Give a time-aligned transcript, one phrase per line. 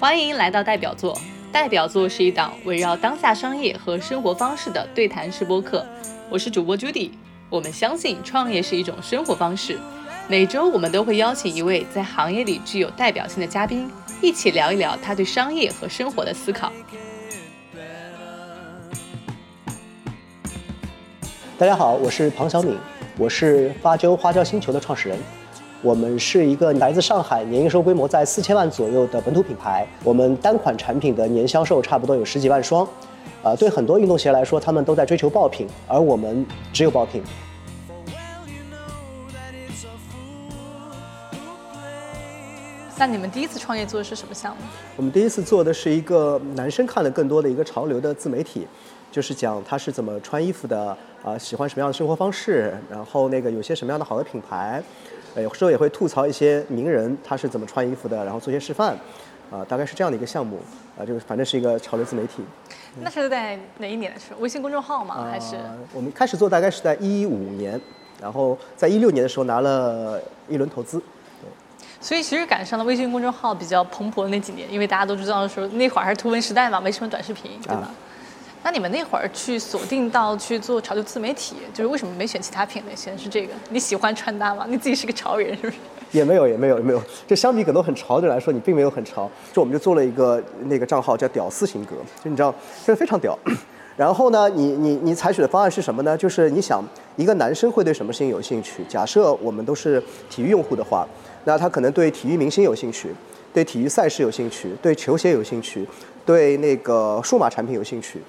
[0.00, 1.14] 欢迎来到代表作。
[1.52, 5.86] 代表作是一档围绕当下商业和生活方式的对谈式播客。
[6.30, 7.10] 我是主播 Judy。
[7.50, 9.78] 我们相信创业是一种生活方式。
[10.26, 13.92] 每周我们都会邀请一位在行业里具有代表性的嘉宾，
[14.22, 16.72] 一起聊一聊他对商业和生活的思考。
[21.58, 22.74] 大家好，我是庞小敏，
[23.18, 25.18] 我是发揪花椒星球的创始人。
[25.82, 29.86] 我们是一个来自上海，年营收规模在四千万左右的本土品牌。
[30.04, 32.86] 我们单款产品的年销售差不多有十几万双。
[33.42, 37.22] 呃，对很多运动鞋来说，他们都在追求爆品，而我们只有爆品。
[42.98, 44.62] 那你们第一次创业做的是什么项目？
[44.98, 48.66] 我们第一次做的是一个男生看的更多的一个潮流的自媒体，
[49.10, 54.82] 就是讲他是怎么穿衣服的，啊，喜欢什么样的生活方式，然后那个有些什么样的好的品牌。
[55.34, 58.96] 呃，有时候也会吐槽一些名人他是怎么穿衣服的，然后做些示范，
[59.50, 60.58] 啊，大概是这样的一个项目，
[60.98, 62.42] 啊，就是反正是一个潮流自媒体。
[63.00, 64.40] 那是在哪一年的时候？
[64.40, 65.26] 微信公众号吗？
[65.30, 65.56] 还是？
[65.92, 67.80] 我们开始做大概是在一五年，
[68.20, 71.00] 然后在一六年的时候拿了一轮投资。
[72.02, 77.90] 所以其实赶上了微信公众号比较蓬勃的那几年，因为大家都知道说那会儿还是图文时代嘛，没什么短视频，对吧？
[78.62, 82.94] 那你们那会儿去锁定到去做潮流自媒体，就是为什么没选其他品类？
[82.94, 83.54] 选的是这个？
[83.70, 84.66] 你喜欢穿搭吗？
[84.68, 85.76] 你自己是个潮人是不是？
[86.12, 87.02] 也没有，也没有，也没有。
[87.26, 89.30] 就相比很多很潮的人来说，你并没有很潮。
[89.52, 93.38] 就我们就做了一个那个账号叫“屌丝型格”，就你知道，这非常屌。
[93.96, 96.16] 然后呢，你你你采取的方案是什么呢？
[96.16, 96.84] 就是你想
[97.16, 98.84] 一个男生会对什么事情有兴趣？
[98.88, 101.06] 假设我们都是体育用户的话，
[101.44, 103.14] 那他可能对体育明星有兴趣，
[103.54, 105.86] 对体育赛事有兴趣，对球鞋有兴趣，
[106.26, 108.20] 对那个数码产品有兴趣。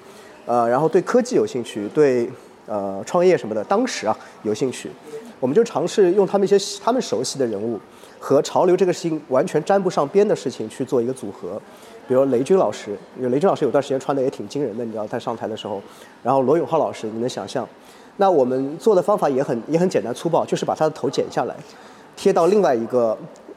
[0.46, 2.28] 呃，然后对科技有兴趣，对
[2.66, 4.90] 呃创业什么的，当时啊有兴趣，
[5.38, 7.78] 我们就尝试用他们一些他们熟悉的人物
[8.18, 11.60] 和潮流这个事情完全沾不上边的事情去做一个组合，
[12.08, 15.80] 比如雷军老师，因为雷军老师有段时间穿的也挺惊人的，你知道他上台的时候，
[16.22, 17.68] 然后罗永浩老师，你能想象？
[18.18, 21.56] 那我们做的方法也很也很简单粗暴，就是把他的头剪下来，
[22.14, 23.16] 贴到另外一个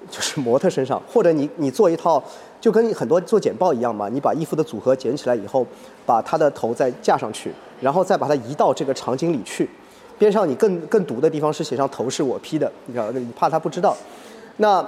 [0.09, 2.23] 就是模特身上，或者你你做一套。
[2.61, 5.63] 就跟很多做剪报一样嘛，你把衣服的组合剪起来以后，
[6.03, 9.69] 把他的头再架上去，然后再把它移到这个场景里去，
[10.17, 13.95] 边上你更更毒的地方是写上头是我 P 的，你知道，你怕他不知道，
[14.57, 14.83] 那。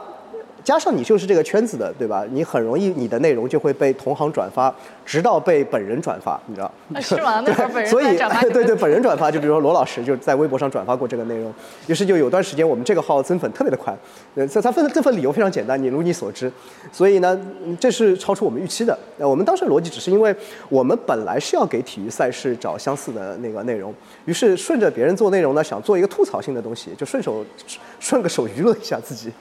[0.67, 2.25] 加上你就是这个圈子的，对吧？
[2.29, 4.73] 你很容易你的内容就会被同行转发，
[5.05, 6.69] 直到被本人转发，你知道？
[6.99, 7.39] 是吗？
[7.47, 8.17] 那本人所以
[8.51, 11.53] 对对，本人转发，就比如说罗老师就在微博上转发过这个内容，
[11.87, 13.95] 于是就有段时间我们这个号增粉特别的快。
[14.35, 16.51] 呃，这他分这份理由非常简单，你如你所知。
[16.91, 17.39] 所以呢，
[17.79, 18.99] 这是超出我们预期的。
[19.15, 20.35] 那我们当时逻辑只是因为
[20.67, 23.93] 我们本来是要给体育赛事找相似的那个内容，
[24.25, 27.45] 于是顺着别人做内容呢，想做一个吐槽性的东西，就顺手
[28.01, 29.31] 顺个手娱乐一下自己。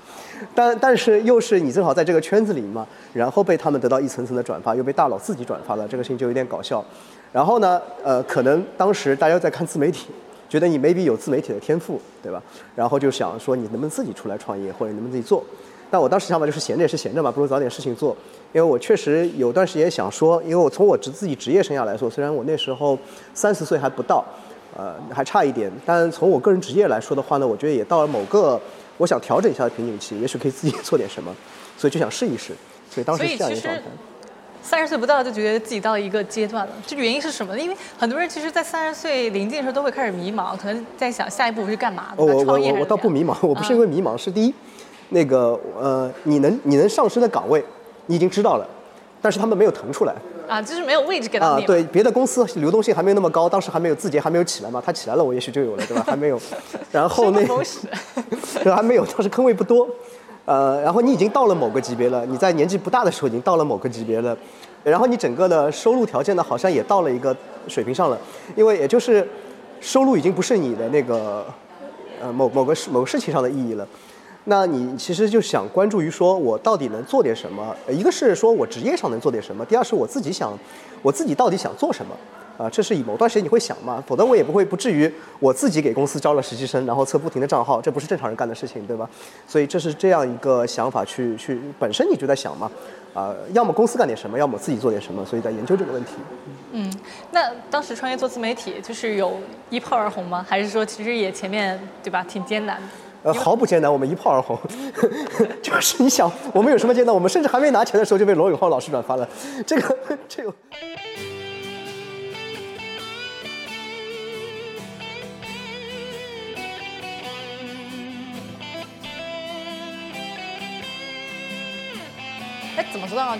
[0.54, 6.84] 但但是又是你正好在这个圈子里嘛，然后被他们得到一层层的转发，又被大佬自己转发了，这个事情就有点搞笑。
[7.32, 10.08] 然后呢，呃，可能当时大家在看自媒体，
[10.48, 12.42] 觉得你 maybe 有自媒体的天赋，对吧？
[12.74, 15.44] 然后就想说你能不能自己出来创业，或者能不能自己做？
[15.90, 18.16] 但我当时想法就是闲着也是闲着嘛，不如找点事情做。
[18.52, 22.98] 因为我确实有段时间想说，因为我从我职自己职业生涯来说，虽然我那时候
[23.34, 24.24] 三十岁还不到，
[24.76, 28.60] 呃，还差一点，但从我个人职业来说的话呢，我觉得也到了某个。
[28.98, 31.34] 我想调整一下瓶颈期，也许可以自己做点什么，
[31.76, 32.54] 所以就想试一试。
[32.90, 33.82] 所以当时是这样一个状态。
[34.62, 37.56] 三十岁不到就觉得自己到一个阶段了，这个原因是什么？
[37.56, 44.52] 因为很多人其实，在三十岁临近的时候都会开始迷茫，可能在想下一步是干嘛的，我我我倒不迷茫，我不是因为迷茫，是第一，
[45.10, 47.64] 那个呃，你能你能上升的岗位，
[48.06, 48.66] 你已经知道了，
[49.22, 50.12] 但是他们没有腾出来。
[50.48, 51.64] 啊，就是没有位置给到你。
[51.64, 56.04] 啊，对，别的公司流动性还没有那么高，当时还没有字节还没有起来嘛，它起来了，我也许就有了，对吧？
[56.06, 56.40] 还没有。
[56.92, 57.44] 然后那，
[58.62, 59.88] 对， 还没有，当时坑位不多。
[60.44, 64.36] 呃，然后你已经到了某个级别了，你在年纪不大的时候已经到了某个级别了，
[64.84, 67.36] 然后你整个的收入条件呢，好像也到了一个
[67.66, 68.16] 水平上了，
[68.54, 69.28] 因为也就是
[69.80, 71.44] 收入已经不是你的那个
[72.22, 73.86] 呃某某个事某个事情上的意义了。
[74.48, 77.74] 那你其实就想关注于说，我到底能做点什么？
[77.88, 80.56] 一个是说我职业上能做点什么，第二是我自己想，
[81.02, 82.14] 我自己到底想做什么？
[82.56, 84.02] 啊，这是以某段时间你会想嘛？
[84.06, 89.06] 否则我也不会不至于我自己给公司招了实习生，然后测不停的账号，这不是正常人干的事情，对吧？
[89.46, 92.70] 所以这是这样一个想法去去，本身你就在想嘛，
[93.12, 96.12] 啊，要么公司干点什么，要么自己做点什么，所以在研究这个问题。
[96.72, 96.90] 嗯，
[97.32, 99.38] 那当时创业做自媒体，就是有
[99.68, 100.46] 一炮而红吗？
[100.48, 102.86] 还是说其实也前面对吧，挺艰难的？
[103.26, 104.56] 呃，毫不艰难，我们一炮而红。
[105.60, 107.12] 就是你想，我们有什么艰难？
[107.12, 109.28] 我们甚至还没拿钱的时候就被罗永浩老师转发了。
[109.66, 110.54] 这个，这个。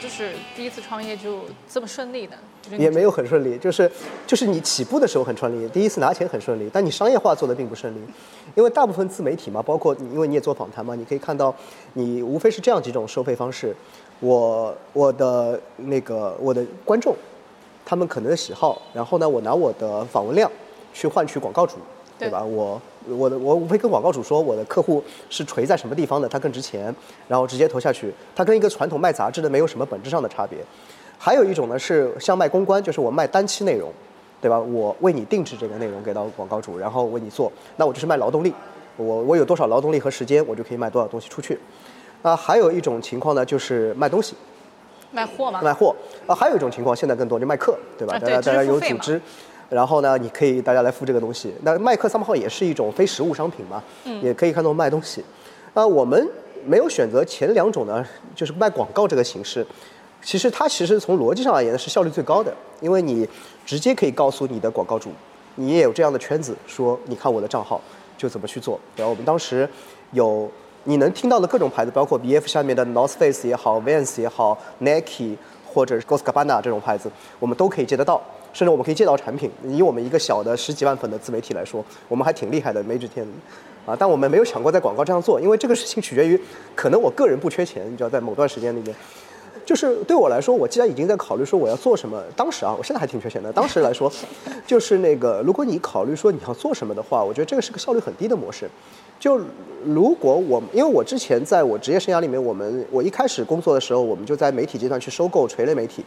[0.01, 2.37] 就是第一次创业就这么顺利的？
[2.77, 3.91] 也没有很顺利，就是
[4.27, 7.99] 就是你起步的时候很顺利，第一次拿钱很顺利，但你商业化做的并不顺利，
[8.57, 11.55] 因为大部分自媒体嘛，包括你因为你也做访谈嘛，你可以看到，
[11.93, 13.75] 你无非是这样几种收费方式，
[14.19, 17.15] 我我的那个我的观众，
[17.85, 20.51] 他们可能的喜好，然后呢，我拿我的访问量
[20.93, 21.77] 去换取广告主，
[22.19, 22.43] 对吧？
[22.43, 22.81] 我。
[23.09, 26.93] 我的我无非跟广告主说，我的客户是垂在什么地方的，他更值钱，
[27.29, 28.13] 然后直接投下去。
[28.35, 30.59] 它跟一个传统卖杂志的没有什么本质上的差别。
[31.17, 33.93] 还有一种呢是像卖公关，就是我卖单期内容，
[34.41, 34.59] 对吧？
[34.59, 38.53] 我为你定制这个内容给到广告主，然后为你做，那我就是卖劳动力。
[38.97, 41.57] 我我有多少劳动力和时间，我就可以卖多少东西出去。
[42.23, 44.35] 啊，还有一种情况呢，就是卖东西，
[45.13, 45.61] 卖货吗？
[45.63, 45.95] 卖货。
[46.27, 48.19] 啊，还有一种情况，现在更多就卖课，对吧？
[48.19, 49.23] 大家大家有组织。
[49.69, 51.53] 然后呢，你可以大家来付这个东西。
[51.63, 53.83] 那麦克三号也是一种非实物商品嘛，
[54.23, 55.25] 也可以看作卖东西。
[55.75, 56.29] 那我们
[56.65, 58.05] 没有选择前两种呢，
[58.35, 59.67] 就是卖广告这个形式。
[60.23, 63.29] 其实它其实从逻辑上而言是效率最高的，因为你
[63.65, 65.11] 直接可以告诉你的广告主，
[65.57, 67.81] 你也有这样的圈子，说你看我的账号
[68.17, 68.81] 就怎么去做。
[68.97, 69.69] 然后我们当时
[70.13, 70.51] 有
[70.85, 76.43] 你能听到的各种牌子，包括 B F 下面的 North Face 也好，Vans 也好，Nike 或者是 g o s c a b a
[76.43, 78.21] n a 这种牌子，我们都可以接得到。
[78.57, 83.23] 甚至我们可以借到产品，以我们一个小的十几万粉的自媒体来说，我们还挺厉害的，没几天，
[83.85, 86.41] 啊，但我们没有想过在广告这样做，因为这个事情取决于，
[86.75, 88.97] 可能我个人不缺钱，你知道，在某段时间里面，
[89.67, 94.11] 就是对我来说，我既然已经在考虑说我要做什么，当时啊，我现在还挺缺钱的，当时来说，
[94.67, 98.67] 就是那个，如果你考虑说你要做什么的话，我觉得这个是个效率很低的模式。
[99.21, 99.39] 就
[99.85, 106.03] 如果我，因为我之前在我职业生涯里面，我们我一开始工作的时候，我们就在媒体阶段去收购垂类媒体。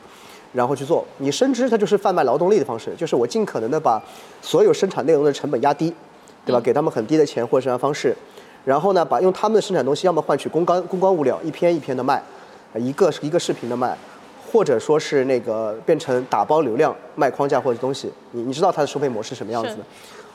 [0.52, 4.02] 然后去做，你深知它就是贩卖劳动力的方式，就是我尽可能的把
[4.42, 5.94] 所有生产内容的成本压低，
[6.44, 6.60] 对吧？
[6.60, 8.16] 给他们很低的钱或者什么方式，
[8.66, 12.22] 然后呢，把用他们的生产东西，要么换取公关公关物料，一篇一篇的卖，
[12.76, 13.96] 一个是一个视频的卖，
[14.52, 19.84] 或者说是那个变成打包流量卖框架或者东西，你你知道它的收费模式什么样子的，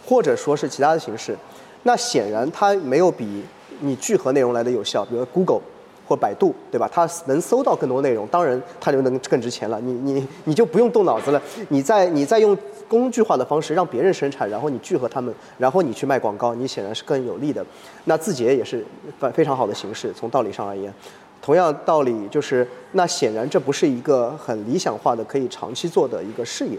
[0.07, 1.37] 或者说是其他的形式，
[1.83, 3.43] 那显然它没有比
[3.81, 5.61] 你聚合内容来的有效，比如 Google。
[6.07, 6.89] 或百度，对吧？
[6.93, 9.81] 它能搜到更多内容，当然它就能更值钱了。
[9.81, 12.57] 你你你就不用动脑子了，你在你在用
[12.89, 17.65] 工具化的方式让别人生产，然后你聚合他们，然后你去卖广告，你显然是更有利的。
[18.05, 18.85] 那字节也是
[19.19, 20.93] 非非常好的形式，从道理上而言，
[21.41, 26.79] 同样道理就是，那显然这不是一个很理想化的可以长期做的一个事业。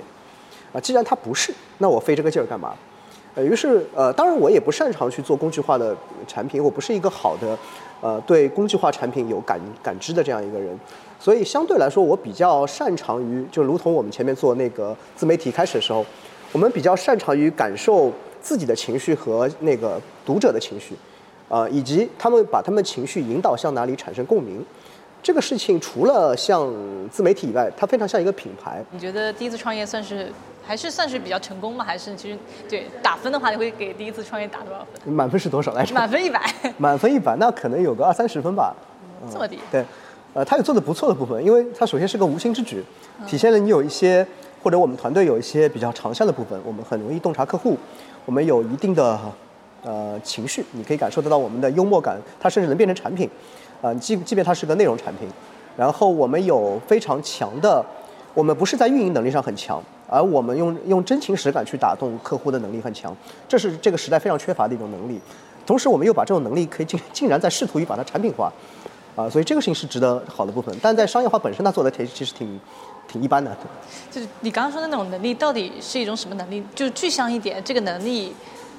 [0.71, 2.73] 啊，既然它不是，那我费这个劲儿干嘛？
[3.35, 5.95] 呃，于是呃，当然我也不擅长去做工具化的
[6.25, 7.57] 产品，我不是一个好的。
[8.01, 10.77] 呃，对工具化产品有感感知的这样一个人，
[11.19, 16.05] 所以相对来说，我比较擅长于，就如同我们前面做那个自媒体开始的时候，
[16.51, 18.11] 我们比较擅长于感受
[18.41, 20.93] 自己的情绪和那个读者的情绪，
[21.49, 24.63] 啊，以及他们把他们情绪引导向哪里产生共鸣。
[25.23, 26.71] 这个事情除了像
[27.09, 28.83] 自媒体以外，它非常像一个品牌。
[28.91, 30.31] 你觉得第一次创业算是
[30.65, 31.85] 还是算是比较成功吗？
[31.85, 35.13] 还是其实对打分的话，你会给第一次创业打多少分？
[35.13, 35.93] 满分是多少来着？
[35.93, 36.41] 满分一百。
[36.77, 38.75] 满分一百，那可能有个二三十分吧。
[39.31, 39.59] 这么低？
[39.71, 39.85] 对，
[40.33, 42.83] 呃，它有做的不错的部分，因为他首先是个无心之举，
[43.25, 44.25] 体现了你有一些
[44.61, 47.77] 或者我们团队有一些比较长项的部分，我们很容易洞察客户，
[48.25, 49.19] 我们有一定的
[49.83, 53.29] 呃情绪，你可以感受得到我们的幽默感，它甚至能变成产品。
[53.81, 55.27] 啊，即即便它是个内容产品，
[55.77, 57.83] 然后我们有非常强的，
[58.33, 63.15] 我们不是在运营能力上很强，而我们用用真情实感去打动客户的能力很强，
[63.47, 65.19] 这是这个时代非常缺乏的一种能力。
[65.65, 68.53] 同时，我们又把这种能力可以竟竟然在试图于把它产品化，
[69.15, 70.75] 啊，所以这个事情是值得好的部分。
[70.79, 72.59] 但在商业化本身，它做的其实其实挺
[73.07, 73.55] 挺一般的。
[74.11, 76.63] 就是你刚刚说的那种能力，到底是一种什么能力？
[76.75, 78.31] 就具象一点，这个能力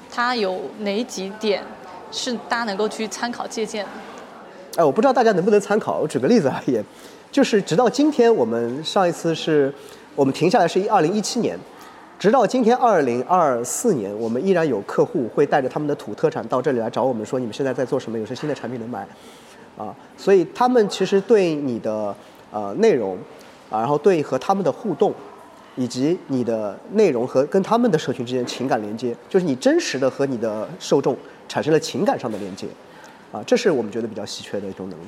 [0.09, 1.61] 它有哪几点
[2.09, 4.81] 是大家能够去参考借鉴的？
[4.81, 5.97] 哎，我不知道大家能不能参考。
[5.99, 6.81] 我举个例子而言，
[7.29, 9.73] 就是直到今天，我们上一次是
[10.17, 11.55] 我们停下来是一二零一七年，
[12.17, 18.17] 直到今天二零二四年，我们依然有客户会带着他们的土特产到这里来找我们，说你们现在在做什么？
[18.17, 19.07] 有些新的产品能买，
[19.77, 22.15] 啊，所以他们其实对你的
[22.49, 23.15] 呃内容
[23.69, 25.13] 啊，然后对和他们的互动，
[25.75, 31.15] 以及你的内容和跟他们的社群之间情感连接，就是你真实的和你的受众
[31.47, 32.65] 产生了情感上的连接。
[33.31, 35.05] 啊，这是我们觉得比较稀缺的一种能力。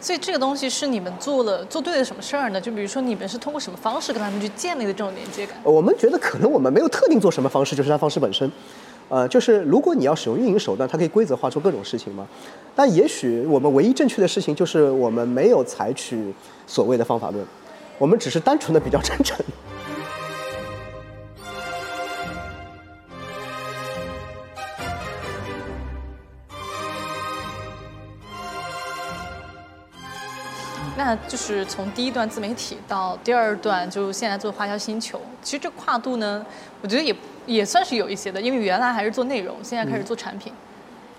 [0.00, 2.60] 所以这个东西是你们做了做对了什么事儿呢？
[2.60, 5.56] 就比如说你们是通过什么方式跟他们去建立的这种连接感？
[5.62, 8.50] 我们觉得可能我们没有特定做什么方式，就是它方式本身。
[9.08, 12.26] 呃，就是如果你要使用运营手段，它可以规则化做各种事情嘛。
[12.76, 16.34] 但也许我们唯一正确的事情就是我们没有采取
[16.66, 17.42] 所谓的方法论，
[17.98, 19.34] 我们只是单纯的比较真诚。
[31.08, 36.44] 那就是从第一段自媒体到第二段，就现在做花销星球，其实这跨度呢，
[36.82, 40.52] 我觉得也也算是有一些的，因为原来还是做内容，现在开始做产品。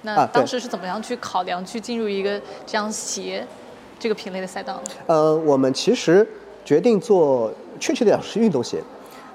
[0.03, 3.43] 那当时是怎么样去考量去进入一个这样鞋
[3.97, 4.91] 这个品类的赛道呢？
[5.07, 6.27] 呃，我们其实
[6.63, 8.83] 决定做，确切的讲是运动鞋。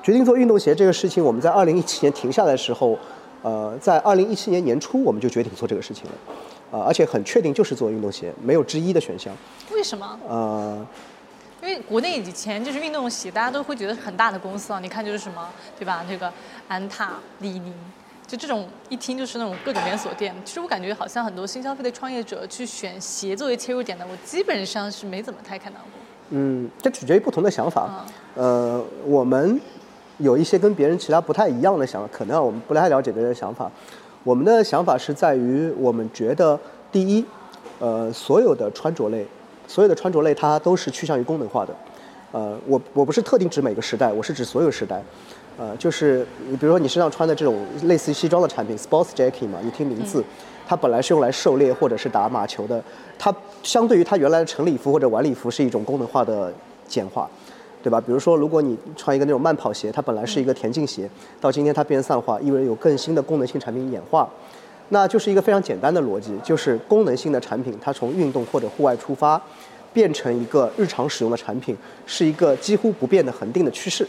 [0.04, 2.96] 决定做运动鞋这个事情，我们在二零一七年停下来的时候，
[3.42, 6.12] 呃，在二零一七年年初我们就决定做这个事情了。
[6.74, 9.32] 啊，而且很确定就是做运动鞋，没有之一的选项。
[9.70, 10.18] 为什么？
[10.28, 10.84] 呃，
[11.62, 14.80] 因为国内以前就是运动鞋，大家都会觉得是很大的公司啊。
[14.80, 16.04] 你看就是什么，对吧？
[16.08, 16.32] 这个
[16.66, 17.72] 安踏、李宁，
[18.26, 20.34] 就这种一听就是那种各种连锁店。
[20.44, 26.00] 其实我感觉好像很多新消费的创业者去选鞋作为切入点的，我基本上是没怎么太看到过。
[26.30, 28.04] 嗯，这取决于不同的想法。
[28.34, 29.60] 呃，我们
[30.18, 33.70] 有一些跟别人其他不太一样的想法，可能我们不太了解别人的想法。
[34.24, 36.58] 我们的想法是在于，我们觉得
[36.90, 37.22] 第一，
[37.78, 39.26] 呃，所有的穿着类，
[39.68, 41.76] 所有的穿着类它都是趋向于功能化的。
[42.32, 45.02] 呃，我我不是特定指每个时代，我是指所有时代。
[45.58, 50.24] 呃，就是你比如说你身上穿的这种类似于西装的产品，sports jacket 嘛，你听名字，
[50.66, 52.82] 它本来是用来狩猎或者是打马球的，
[53.18, 56.50] 它相对于它原来的晨礼服或者晚礼服是一种功能化的
[56.88, 57.28] 简化。
[57.84, 58.00] 对吧？
[58.00, 61.06] 比如说，如果你穿一个那种慢跑鞋，它本来是一个田径鞋，
[61.38, 64.26] 到今天它变散化，意味着有更新的功能性产品演化，
[64.88, 69.38] 那就是一个非常简单的逻辑，就是功能性的产品，它从运动或者户外出发，
[69.92, 71.76] 变成一个日常使用的产品，
[72.06, 74.08] 是一个几乎不变的恒定的趋势。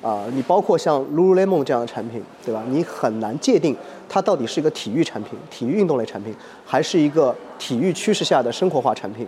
[0.00, 2.62] 啊，你包括像 Lululemon 这样的产品，对吧？
[2.68, 3.76] 你很难界定
[4.08, 6.32] 它到底是一个体育产品、体育运动类产品，
[6.64, 9.26] 还是一个体育趋势下的生活化产品。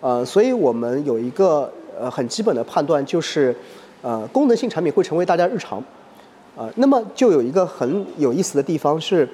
[0.00, 1.70] 呃，所以我们有一个。
[2.02, 3.54] 呃，很基本的判断就是，
[4.02, 5.78] 呃，功能性产品会成为大家日常，
[6.56, 9.28] 啊，那么就有一个很有意思的地方是。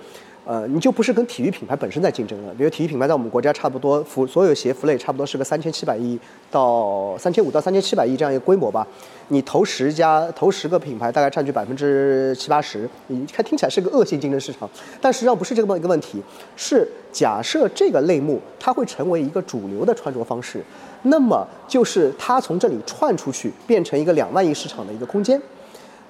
[0.44, 2.54] 呃，你就不是跟体育品牌本身在竞争了。
[2.54, 6.18] 比如体育品牌在我们国家差不多服所有鞋服类差不多是个三千七百亿
[6.50, 8.86] 到三千五到三千七百亿这样一个规模吧。
[9.28, 12.88] 你投十家投十个品牌，大概占据百分之七八十。
[13.08, 14.66] 你看听起来是个恶性竞争市场，
[15.02, 16.22] 但实际上不是这么一个问题。
[16.56, 20.64] 是假设这个类目它会成为一个主流的穿着方式，
[21.08, 25.40] 那么就是它从这里串出去，变成一个两万亿市场的一个空间。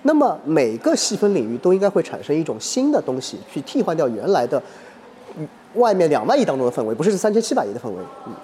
[0.02, 4.62] 那么每个细分领域都应该会产生一种新的东西，去替换掉原来的
[5.74, 7.96] 外面两万亿当中的氛围，不是三千七百亿的氛围。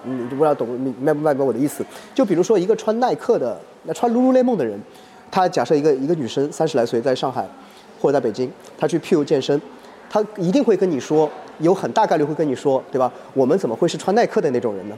[0.05, 1.85] 你你不知道懂明白不明白我的意思？
[2.13, 4.81] 就比如说一个穿耐克的、那穿 Lululemon 的人，
[5.31, 7.49] 他假设一个一个女生三十来岁，在上海
[8.01, 9.61] 或者在北京，她去 P U 健身，
[10.11, 11.31] 她一定会跟你说，
[11.61, 13.11] 有很大概率会跟你说，对吧？
[13.33, 14.97] 我们怎么会是穿耐克的那种人呢？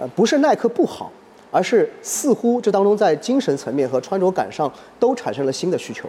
[0.00, 1.12] 呃，不是耐克不好。
[1.52, 6.08] 而是似乎这当中在精神层面和穿着感上都产生了新的需求，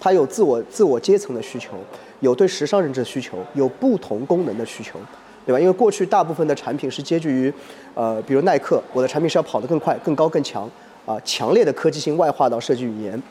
[0.00, 1.74] 它有自我自我阶层的需求，
[2.18, 4.98] 有对时尚认知的需求，有不同功能的需求，
[5.46, 5.60] 对吧？
[5.60, 7.54] 因为过去大部分的产品是接近于，
[7.94, 10.68] 呃，比如耐克，我的产品是要跑得更快、更高、更强，
[11.06, 13.22] 啊，强烈的科技性外化到设计语言，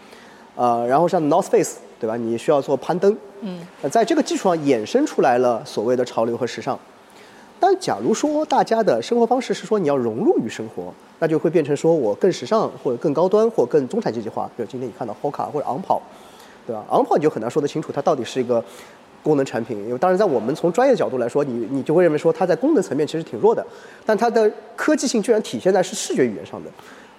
[0.55, 2.15] 呃，然后像 North Face，对吧？
[2.15, 3.59] 你需要做攀登，嗯，
[3.91, 6.79] 在这个基础上衍生出来了所谓的潮流和时尚。
[7.61, 14.49] 但假如说大家的生活方式是说你要融入于生活，那就会变成说我更时尚或者更高端或更中产阶级化。
[14.57, 16.01] 比如今天你看到 Hoka 或者昂跑，
[16.65, 16.83] 对吧？
[16.89, 18.63] 昂跑你就很难说得清楚它到底是一个
[19.21, 23.63] 功能产品，因为当然在我们从专业角度来说，你你就会认为说它在功能层面其实挺弱的，
[24.03, 26.69] 但它的科技性居然体现在是视觉语言上的，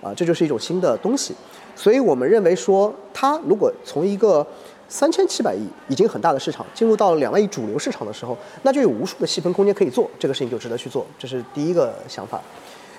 [0.03, 1.33] 啊，这就是一种新的东西。
[1.77, 4.45] 所以我们认为说它如果从一个
[4.93, 12.39] 三千七百亿已经很大的市场，进入到两万亿主流市场的时候，那就有无数的细分空间可以做，这个事情就值得去做，这是第一个想法。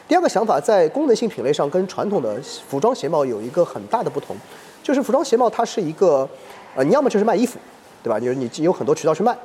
[0.07, 4.35] 第二个想法，在功能性品类上跟传统的服装鞋帽有一个很大的不同，
[4.81, 6.27] 就是服装鞋帽它是一个，
[6.75, 7.59] 呃，你要么就是卖衣服，
[8.01, 8.19] 对吧？
[8.19, 9.37] 就是你有很多渠道去卖，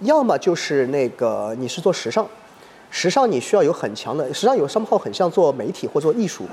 [0.00, 2.26] 要么就是那个你是做时尚，
[2.88, 6.46] 时尚你需要有很强的，时尚有商号很像做媒体或做艺术，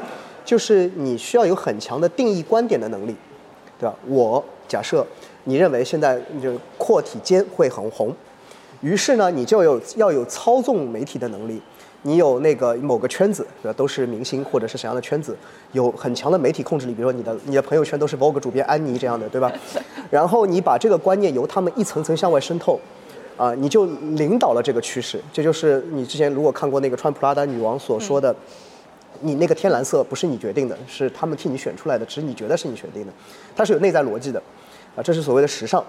[0.43, 3.15] 就是你需要有很强的定义观点的能力，
[3.79, 3.95] 对吧？
[4.05, 5.07] 我假设。
[5.45, 8.13] 你认为现在就阔体肩会很红，
[8.81, 11.61] 于是呢，你就有要有操纵媒体的能力，
[12.03, 13.73] 你有那个某个圈子，对吧？
[13.75, 15.35] 都是明星或者是什么样的圈子，
[15.71, 19.51] 有很强的媒体控制力，比如说你的你的朋友圈都是 Vogue 主编安妮这样的，对吧？
[20.09, 22.79] 然后你把这个观念由他们一层层向外渗透，
[23.37, 25.19] 啊，你就领导了这个趋势。
[25.33, 28.35] 这就是你之前如果看过那个穿普拉达女王所说的，
[29.21, 33.13] 你那个天蓝色不是你决定的，是他们替你选出来的，只是你觉得是你决定的，
[33.55, 34.41] 它是有内在逻辑的。
[34.95, 35.83] 啊，这是所谓的时尚，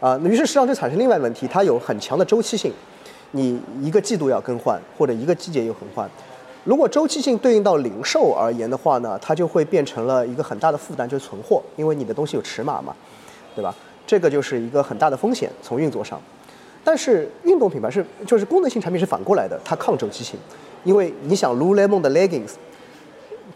[0.00, 2.72] 啊，那于是时尚就产生另外问题，它有很强的周期性，
[3.32, 6.10] 你一个季度要更换，或者一个季节又更换。
[6.64, 12.94] 如果周期性对应到零售而言的话呢，它就会变成了一个很大的负担，就是存货，因为你的东西有尺码嘛，
[13.54, 13.74] 对吧？
[14.06, 16.20] 这个就是一个很大的风险，从运作上。
[16.84, 20.38] 但是运动品牌是就是功能性产品是反过来的，它抗周期性，
[20.84, 22.52] 因为你想 Lululemon 的 leggings，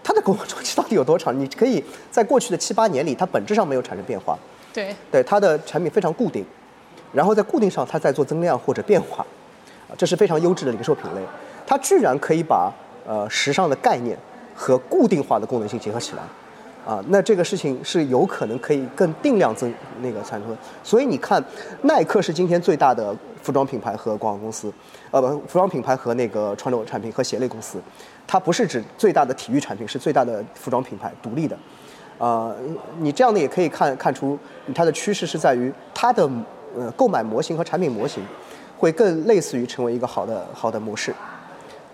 [0.02, 1.38] 它的工周期到底有多长？
[1.38, 4.38] 你可以在过去的七八年里，它本质上没有产生变化。
[4.76, 6.44] 对，对，它的产品非常固定，
[7.10, 9.24] 然后在固定上它在做增量或者变化，
[9.88, 11.22] 啊，这是非常优质的零售品类。
[11.66, 12.70] 它居然可以把
[13.06, 14.16] 呃时尚的概念
[14.54, 16.22] 和固定化的功能性结合起来，
[16.84, 20.54] 啊，那这个事情是有可能可以更定量增那个产出。
[20.84, 21.42] 所以你看，
[21.82, 24.70] 耐克是今天最大的服装品牌和广告公司，
[25.10, 27.80] 呃不，服装品牌和那个传统产品和鞋类公司，
[28.26, 31.56] 它不是指最大的体育产品，是最大的服装品牌，独立的。
[32.18, 32.54] 呃，
[32.98, 34.38] 你这样的也可以看看出
[34.74, 36.28] 它的趋势是在于它的
[36.76, 38.22] 呃购买模型和产品模型
[38.78, 41.14] 会更类似于成为一个好的好的模式，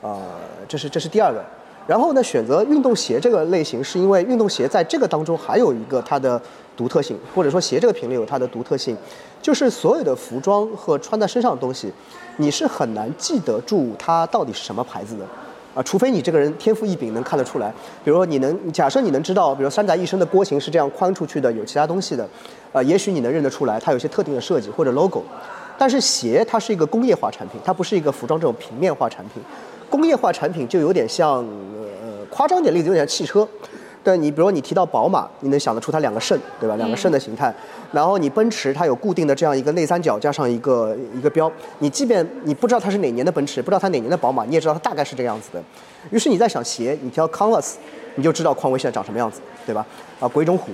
[0.00, 0.20] 呃，
[0.68, 1.42] 这是这是第二个。
[1.84, 6.40] 然后呢，选择运动鞋这个类型，是因为运动鞋在这个当中还有一个它的
[6.76, 8.96] 独特性，或者说鞋这个品类有它的独特性，
[9.42, 11.92] 就是所有的服装和穿在身上的东西，
[12.36, 15.26] 你是很难记得住它到底是什么牌子的。
[15.74, 17.72] 啊，除非你这个人天赋异禀，能看得出来。
[18.04, 22.28] 比如说，你能假设你能知道，比如三宅一生的波形是这样宽出去的，有其他东西的，
[22.72, 25.22] 呃，也许你能认得出来，它有些特定的设计或者 logo。
[25.78, 29.42] 但是鞋它是一个工业化产品，它不是一个服装这种平面化产品。
[29.88, 33.48] 工业化产品就有点像，呃，夸张点例子有点像汽车。
[34.04, 36.74] 对你，比如说你提到宝马，你能想得出它两个肾，对吧？
[36.76, 37.54] 两个肾的形态。
[37.92, 41.50] 然后你奔驰，它有固定的这样一个内三角加上一个一个标。
[41.78, 45.62] 你即便你不知道它是哪年的奔驰，不知道它哪年的宝马，你也知道它大概是这个样子的。
[46.10, 47.74] 于是你在想鞋，你挑 Converse，
[48.16, 49.86] 你就知道匡威现在长什么样子，对吧？
[50.18, 50.72] 啊，鬼冢虎。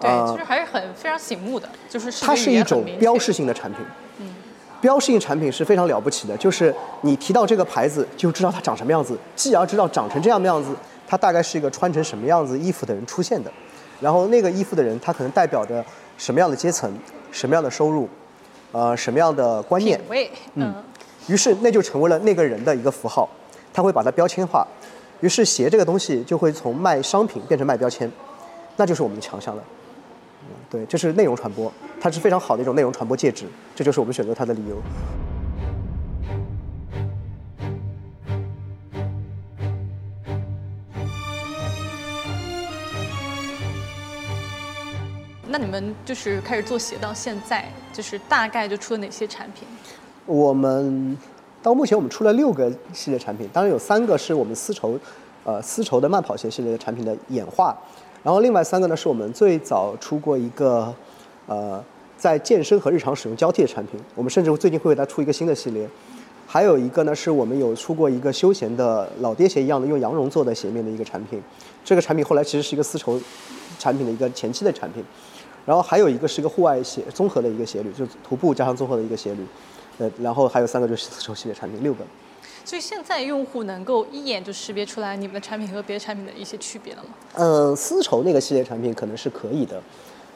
[0.00, 3.80] 对，其实还是很非常醒目的，就是它是一种标识性的产品。
[4.18, 4.34] 嗯。
[4.80, 10.70] 标识性产品是非常了不起的，就是你提到这个牌子，就知道它长什么样子，继而知道长成这样的样子。
[11.06, 13.52] 它大概是一个穿成什么样子衣服的人出现的，
[14.00, 15.84] 然后那个衣服的人，他可能代表着
[16.18, 16.92] 什么样的阶层，
[17.30, 18.08] 什么样的收入，
[18.72, 20.00] 呃，什么样的观念，
[20.54, 20.74] 嗯，
[21.28, 23.28] 于是那就成为了那个人的一个符号，
[23.72, 24.66] 他会把它标签化，
[25.20, 28.10] 于是鞋这个东西就会从卖商品变成卖标签，
[28.76, 29.62] 那就是我们的强项了，
[30.68, 34.76] 对，这是内容传播，它是非常好的一种内容传播介质，这就是我们选择它的理由。
[45.58, 49.66] 那你们就是开始做鞋到现在，就是大概就出了哪些产品？
[50.26, 51.16] 我们
[51.62, 54.98] 到目前我们出了六个系列产品，当然有三个是我们丝绸，
[55.44, 57.74] 呃，丝绸的慢跑鞋系列的产品的演化，
[58.22, 60.94] 然后另外三个呢是我们最早出过一个，
[61.46, 61.82] 呃，
[62.18, 65.88] 在健身和日常使用交替的产品，我们甚至最近会为它出一个新的系列，
[66.46, 71.42] 还有一个呢是我们有出过一个休闲的老爹鞋一样的用羊绒做的鞋面的一个产品，
[71.82, 73.18] 这个产品后来其实是一个丝绸
[73.78, 75.02] 产品的一个前期的产品。
[75.66, 79.44] 然后还有一个是一个户外鞋综合的一个鞋履，就是徒步加上综合的一个鞋履，
[79.98, 82.04] 呃，然后还有三个就是丝绸系列产品，六个。
[82.64, 87.10] 所以现在用户能够一眼就识别出来你们的产品和别的产品的一些区别了吗？
[87.34, 89.82] 嗯，丝绸那个系列产品可能是可以的，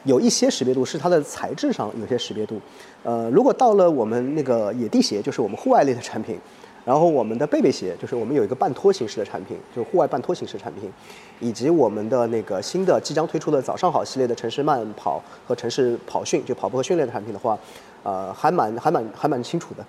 [0.05, 2.61] 有一些识别度是它的材质上有些识别度。
[3.03, 6.39] 呃，如果到了我们那个野地鞋，就是我们户外类的产品。
[6.85, 10.91] 然后我们的贝贝鞋就是我们有一个半拖形式的产品，就是户外半拖形式产品，
[11.39, 17.59] 以及我们的那个新的即将推出的早上好系列的城市慢跑和城市跑训，就跑步和训练的产品的话，
[18.03, 19.85] 呃，还蛮还蛮还蛮清楚的。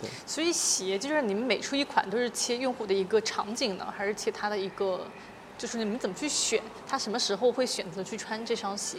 [0.00, 0.10] 对。
[0.26, 5.00] 所以鞋就是你们每出一款都是切用户的一个场景呢，还是切他的一个，
[5.62, 8.98] 就是你们怎么去选他什么时候会选择去穿这双鞋？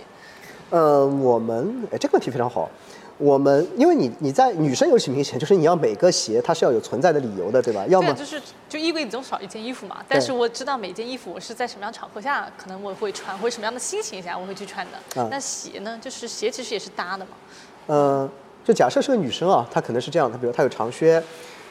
[0.69, 2.69] 呃，我们哎这个问题非常好。
[3.17, 7.85] 我们因为你你在女生尤其明显，就是你要每个鞋它是要有存在的理由的，对吧？
[7.89, 9.97] 要么就是就衣柜里总少一件衣服嘛。
[10.07, 15.27] 但是我知道每件衣服我是在什么样场合下可能我会穿，或者什么样的心情下我会去穿的。
[15.29, 15.99] 那鞋呢？
[16.01, 17.31] 就是鞋其实也是搭的嘛。
[17.87, 18.29] 嗯，
[18.63, 21.21] 就假设是个女生啊，她可能是这样她，比如她有长靴。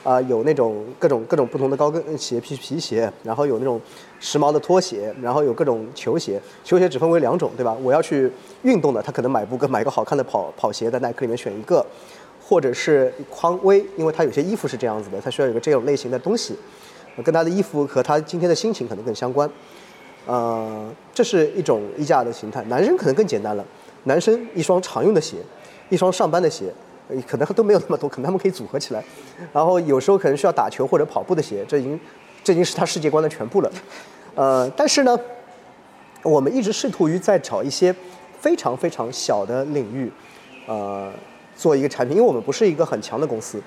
[0.02, 3.80] 啊，有那种各种各种不同的高跟鞋、皮皮鞋，然后有那种
[4.18, 6.40] 时髦的拖鞋，然后有各种球鞋。
[6.64, 7.76] 球鞋只分为两种，对吧？
[7.82, 8.30] 我要去
[8.62, 11.86] 运动的，他可能买不个买个好看的跑跑鞋，在耐克里面选一个，
[12.42, 16.56] 或者是匡威，因为它有些衣服是这样子的，他需要有个这种类型的东西，
[17.22, 19.48] 跟他的衣服和他今天的心情可能更相关。
[20.26, 22.60] 呃，这是一种衣架的形态。
[22.64, 23.64] 男生可能更简单了，
[24.04, 25.36] 男生一双常用的鞋，
[25.90, 26.72] 一双上班的鞋。
[27.26, 29.04] 可能都没有那么多，可能他们可以组合起来，
[29.52, 31.98] 然后有时候可能需要打球或者跑步的鞋，这已经
[32.44, 33.70] 这已经是他世界观的全部了。
[34.34, 35.18] 呃，但是呢，
[36.22, 37.94] 我们一直试图于在找一些
[38.40, 40.10] 非常非常小的领域，
[40.66, 41.12] 呃，
[41.56, 43.62] 做一个产品，因为我们不是一个很强的公司。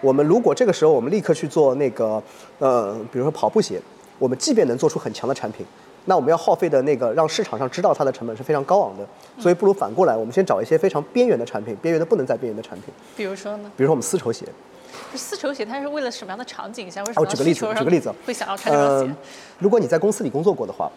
[0.00, 2.22] 我们如果这个时候我们立刻去做那个
[2.58, 3.80] 呃，比如说跑步鞋，
[4.18, 5.64] 我们即便能做出很强的产品，
[6.06, 9.06] 那我们要耗费的那个让市场上知道它的成本是非常高昂的，
[9.38, 13.70] 所以不如反过来，我们先找一些非常边缘的产品，边缘的不能再边缘的产品，比如说呢？
[13.76, 14.46] 比如说我们丝绸鞋。
[15.16, 17.02] 丝绸鞋它是为了什么样的场景下？
[17.04, 19.16] 为什么哦举个例子举个例子会想要穿这双鞋呃？，
[19.58, 20.90] 如果你在公司里工作过的话，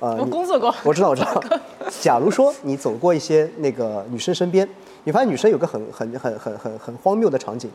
[0.00, 1.42] 呃，我工作过， 我知道，我知道。
[2.00, 4.68] 假如说你走过一些那个女生身边，
[5.04, 7.68] 你发现女生有个很很很很很很荒谬的场景，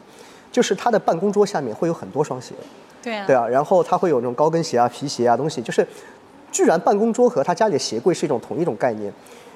[0.51, 2.53] 就是她的办公桌下面会有很多双鞋，
[3.01, 5.85] 对啊，对啊，然后她会有那种高跟鞋啊、皮鞋啊东西，就是
[6.53, 9.11] 居然办公桌和他家里的鞋柜是一种同一种概念。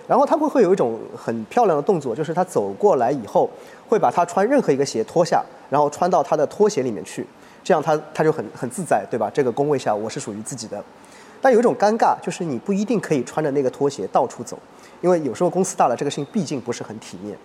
[0.08, 3.50] 然后他会会有一种很漂亮的动作，就是他走过来以后，
[3.90, 7.28] 会把他穿任何一个鞋脱下，然后穿到他的拖鞋里面去，
[7.62, 9.30] 这样他他就很很自在，对吧？
[9.34, 10.82] 这个工位下我是属于自己的。
[11.42, 14.58] 但有一种尴尬，就是你不一定可以穿着那个拖鞋到处走，
[15.02, 17.38] 因为有时候公司大了，这个事情毕竟不是很体面。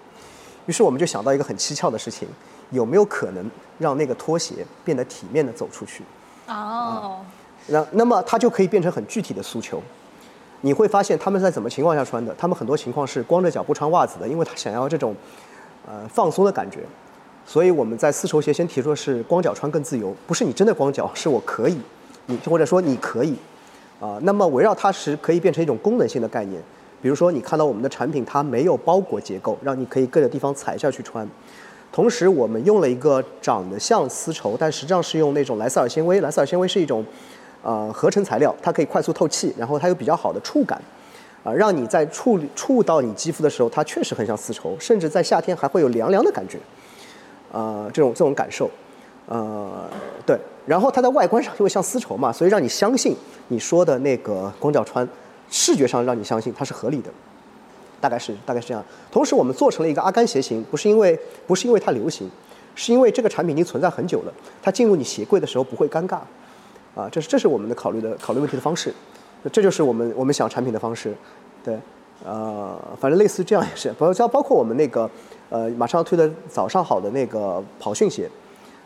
[0.67, 2.29] 于是我们就想到一个很蹊跷的事情，
[2.71, 6.05] 有没有可能让那个拖鞋变得体面的走出去？
[6.47, 7.19] 哦，
[7.69, 9.83] 那那么它就可以变成很具体的诉求。
[10.63, 12.35] 你会发现他们在怎么情况下穿的？
[12.39, 15.15] 他们很多情况是光着脚不穿袜子的，因为他想要这种
[15.87, 16.81] 呃放松的感觉。
[17.45, 21.77] 所以我们在丝绸鞋先提出的是光脚穿更自由，不是你真的光脚，是我可以，
[22.27, 23.37] 你或者说你可以
[23.99, 26.61] 啊、那么围绕它是可以变成一种功能性的概念，
[27.01, 31.29] 比如说你看到我们的产品它没有包裹结构，让你可以各个地方踩下去穿。
[31.93, 36.21] 同时，我们用了一个长得像丝绸，但实际上是用那种莱赛尔纤维。
[36.21, 37.05] 莱赛尔纤维是一种
[37.63, 40.81] 呃合成材料，它可以快速透气，然后它有比较好的触感，
[41.45, 46.59] 啊、让你在触触到你肌肤的时候，它确实很像丝绸，甚至在夏天还会有凉凉的感觉，
[47.53, 48.71] 呃，这种这种感受，
[49.27, 49.89] 呃，
[50.27, 50.39] 对。
[50.65, 53.17] 然后它在外观上因为像丝绸嘛，所以让你相信
[53.49, 55.09] 你说的那个光脚穿，
[55.51, 57.11] 视觉上让你相信它是合理的。
[58.01, 58.85] 大概是大概是这样。
[59.13, 62.29] 同时，我们做成了一个阿甘鞋型，不是因为不是因为它流行，
[62.75, 66.19] 是因为这个产品已经存在很久了，它进入你鞋柜的时候不会尴尬，
[66.95, 68.93] 啊，这是这是我们的考虑的考虑问题的方式，
[69.53, 71.15] 这就是我们我们想产品的方式，
[71.65, 71.79] 对，
[72.25, 75.11] 呃，反正类似这样也是，包包包括我们那个
[75.51, 78.31] 呃马上要推的早上好的那个跑训鞋。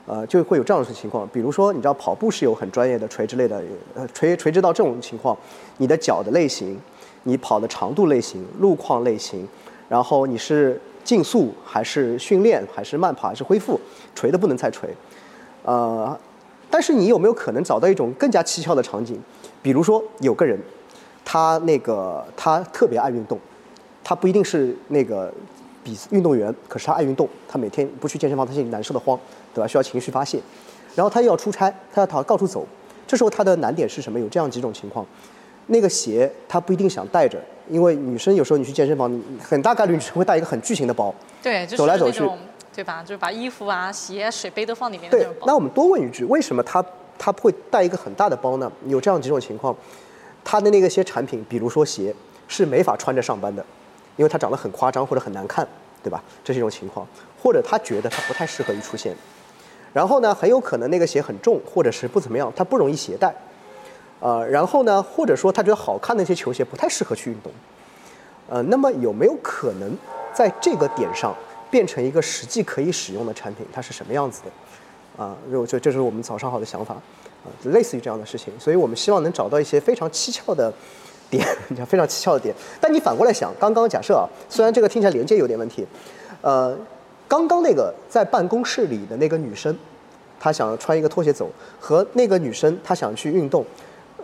[0.09, 3.61] 呃，就会有这样的情况，比如说，你知道跑步是有很专业的垂直类的，
[3.97, 5.37] 呃，垂垂直到这种情况，
[5.79, 6.79] 你的脚的类型，
[7.25, 9.49] 你跑的长度类型、路况类型，
[9.89, 13.81] 然后你是竞速还是训练还是慢跑还是恢复，
[14.15, 14.89] 垂的不能再垂。
[15.65, 16.17] 呃，
[16.77, 19.19] 但是你有没有可能找到一种更加蹊跷的场景？
[19.63, 20.61] 比如说有个人，
[21.25, 23.39] 他那个他特别爱运动，
[24.05, 25.33] 他不一定是那个
[25.83, 29.19] 比运动员，可是他爱运动，他每天不去健身房，他心里难受的慌，
[29.55, 29.67] 对吧？
[29.67, 30.39] 需要情绪发泄，
[30.95, 32.67] 然后他又要出差，他要到到处走，
[33.07, 34.21] 这时候他的难点是什么？
[34.21, 35.07] 有这样几种情况，
[35.69, 42.23] 那个鞋他不一定想带着，因为女生有时候你去健身房，你很大概率女生会带一个很巨型的包，对，就是走来走去
[42.77, 43.03] 对吧？
[43.03, 45.47] 就是把衣服啊、鞋、水杯都放里面的那对种，包。
[45.47, 46.85] 那我们多问一句，为什么他
[47.19, 48.71] 他会带一个很大的包呢？
[48.87, 49.75] 有这样几种情况，
[50.45, 52.15] 他的那个些产品，比如说鞋，
[52.47, 53.65] 是没法穿着上班的，
[54.17, 55.67] 因为它长得很夸张或者很难看，
[56.03, 56.23] 对吧？
[56.45, 57.07] 这是一种情况，
[57.43, 59.17] 或者他觉得它不太适合于出现。
[59.95, 63.35] 然后呢，很有可能那个鞋很重，或者是不怎么样，它不容易携带。
[64.21, 67.51] 呃，然后呢，或者说他觉得好看的一些球鞋不太适合去运动。
[68.49, 69.97] 呃，那么有没有可能
[70.35, 71.35] 在这个点上
[71.77, 73.67] 变成一个实际可以使用的产品？
[73.71, 75.23] 它是什么样子的？
[75.23, 76.95] 啊，就这这是我们早上好的想法，
[77.45, 80.73] 啊，就类似于这样的事情，所以我们希望能找到一些非常蹊跷的
[81.29, 81.47] 点，
[81.87, 82.55] 非常蹊跷的点。
[82.81, 85.87] 但你反过来想，刚刚假设啊，虽然这个听起来连接有点问题，
[86.41, 86.75] 呃，
[87.29, 89.79] 刚刚那个在办公室里的那个女生，
[90.41, 93.63] 她想穿一个拖鞋走，和那个女生她想去运动，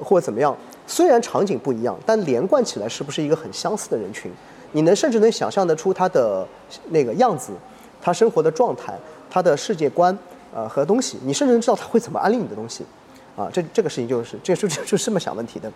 [0.02, 4.32] 或者怎么样，虽然场景不一样，但连贯起来是不是一个很相似的人群？
[4.72, 6.46] 你能甚至能想象得出他的
[6.88, 7.52] 那个样子，
[8.00, 8.94] 他生活的状态，
[9.30, 10.16] 他的世界观，
[10.54, 12.84] 呃和东西，你甚至能知道他会怎么安利你的东西，
[13.36, 15.70] 啊，这这个事情就是这就就就这么想问题的。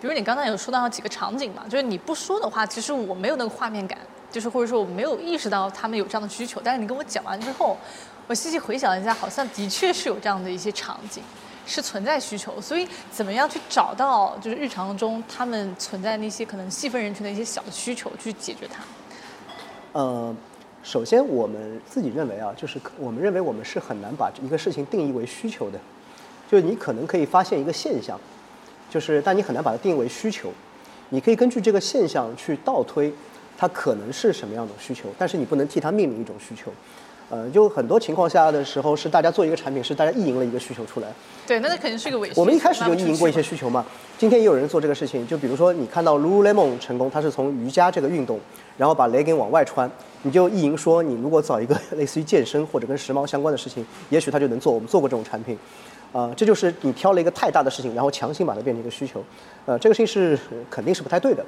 [0.00, 3.98] 比如你刚才有说到几个场景嘛，就是你不说的话，其实我没有那个画面感，
[4.30, 6.60] 就是或者说我没有意识到他们有这样的需求。
[6.62, 7.76] 但是你跟我讲完之后，
[8.26, 11.22] 我细细回想一下，好像的确是有这样的一些场景，
[11.66, 12.60] 是存在需求。
[12.60, 18.82] 所以怎么样去找到就是日常中他们存在那些可能细分人群的一些小的需求，去解决它？
[19.92, 20.34] 呃，
[20.82, 25.78] 首先我们自己认为啊，就是我们认为我们是很难把一个事情定义为需求的，
[26.50, 28.18] 就是你可能可以发现一个现象，
[28.88, 30.52] 就是但你很难把它定义为需求，
[31.08, 33.12] 你可以根据这个现象去倒推
[33.58, 36.72] 它可能是什么样的需求，但是你不能替它命名一种需求。
[37.30, 41.06] 呃，就很多情况下的时候是大家做一个产品，是大家意淫了一个需求出来。
[41.46, 42.40] 对，那那肯定是一个伪需求。
[42.40, 43.86] 我们一开始就意淫过一些需求嘛。
[44.18, 48.38] 今天也有人做这个事情，就比如说你看到 Lululemon 成功，它是从瑜伽这个运动，
[48.76, 49.88] 然后把 legging 往外穿，
[50.22, 54.72] 你就意淫说你如果找一个 类似于健身或者跟时髦相关的事情，也许它就能做。
[54.72, 55.56] 我们做过这种产品，
[56.12, 59.22] 啊、这就是你挑了一个太大的事情，然后强行把它变成一个需求，
[59.66, 61.44] 呃，这个事情是呃肯定是不太对的。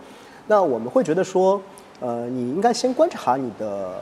[0.47, 1.61] 那我们会觉得说，
[2.01, 3.95] 呃，你应该先观察你的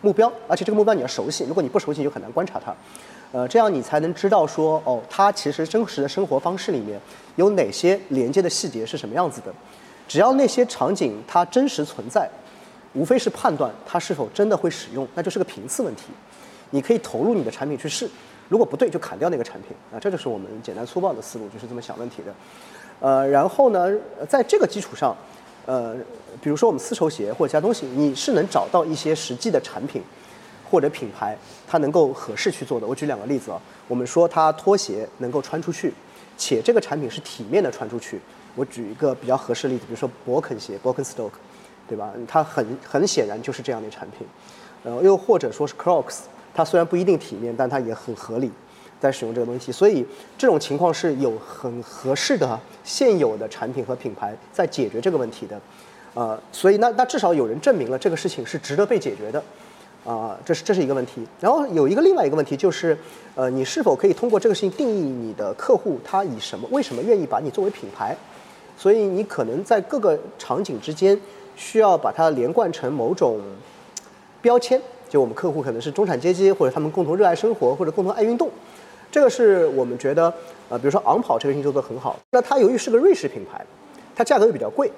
[0.00, 1.44] 目标，而且这个目标你要熟悉。
[1.44, 2.74] 如果你不熟悉，你就很难观察它。
[3.32, 6.98] 呃，这样你才能知道说，哦，它其实真实的生活方式里面
[7.34, 9.52] 有哪些连接的细节是什么样子的。
[10.06, 12.28] 只要那些场景它真实存在，
[12.94, 16.04] 无非是判断它是否真的会使用，那就是个频次问题。
[16.70, 18.08] 你可以投入你的产品去试，
[18.48, 22.32] 如果不对就砍掉那个产品啊，这就是我们简单粗暴的思路，就是这么想问题的。
[23.00, 23.92] 呃，然后呢，
[24.28, 25.14] 在这个基础上，
[25.66, 25.94] 呃，
[26.40, 30.00] 比如说我们丝绸鞋或者其他东西，你是能找到一些实际的产品
[30.70, 32.86] 或者品牌，它能够合适去做的。
[32.86, 35.92] 我举两个例子啊，我们说它拖鞋能够穿出去，
[36.38, 38.20] 且这个产品是体面的穿出去。
[38.54, 41.32] 我举一个比较合适的例子，比如说勃肯鞋 （Birkenstock），
[41.86, 42.12] 对吧？
[42.26, 44.26] 它很很显然就是这样的产品。
[44.84, 46.20] 呃又或者说是 Crocs，
[46.54, 48.50] 它虽然不一定体面，但它也很合理，
[49.00, 49.70] 在使用这个东西。
[49.72, 50.06] 所以
[50.38, 55.60] 这种情况是有很合适的现有的产品和品牌在解决这个问题的。
[56.14, 59.42] 呃，所以那那至少有人证明了这个事情是值得被解决的。
[60.04, 61.26] 啊、这是这是一个问题。
[61.40, 62.96] 然后有一个另外一个问题就是，
[63.34, 68.16] 呃，你是否可以通过这个事情定义你的客户他以什么为什么愿意把你作为品牌？
[68.78, 71.20] 所以你可能在各个场景之间
[71.56, 73.40] 需要把它连贯成某种
[74.40, 78.48] 标签，就我们客户可能是中产阶级，或者他们共同热爱生活，或者共同爱运动。
[79.10, 80.32] 这个是我们觉得，
[80.68, 82.18] 呃，比如说昂跑这个事情做得很好。
[82.30, 83.64] 那它由于是个瑞士品牌，
[84.14, 84.90] 它价格又比较贵，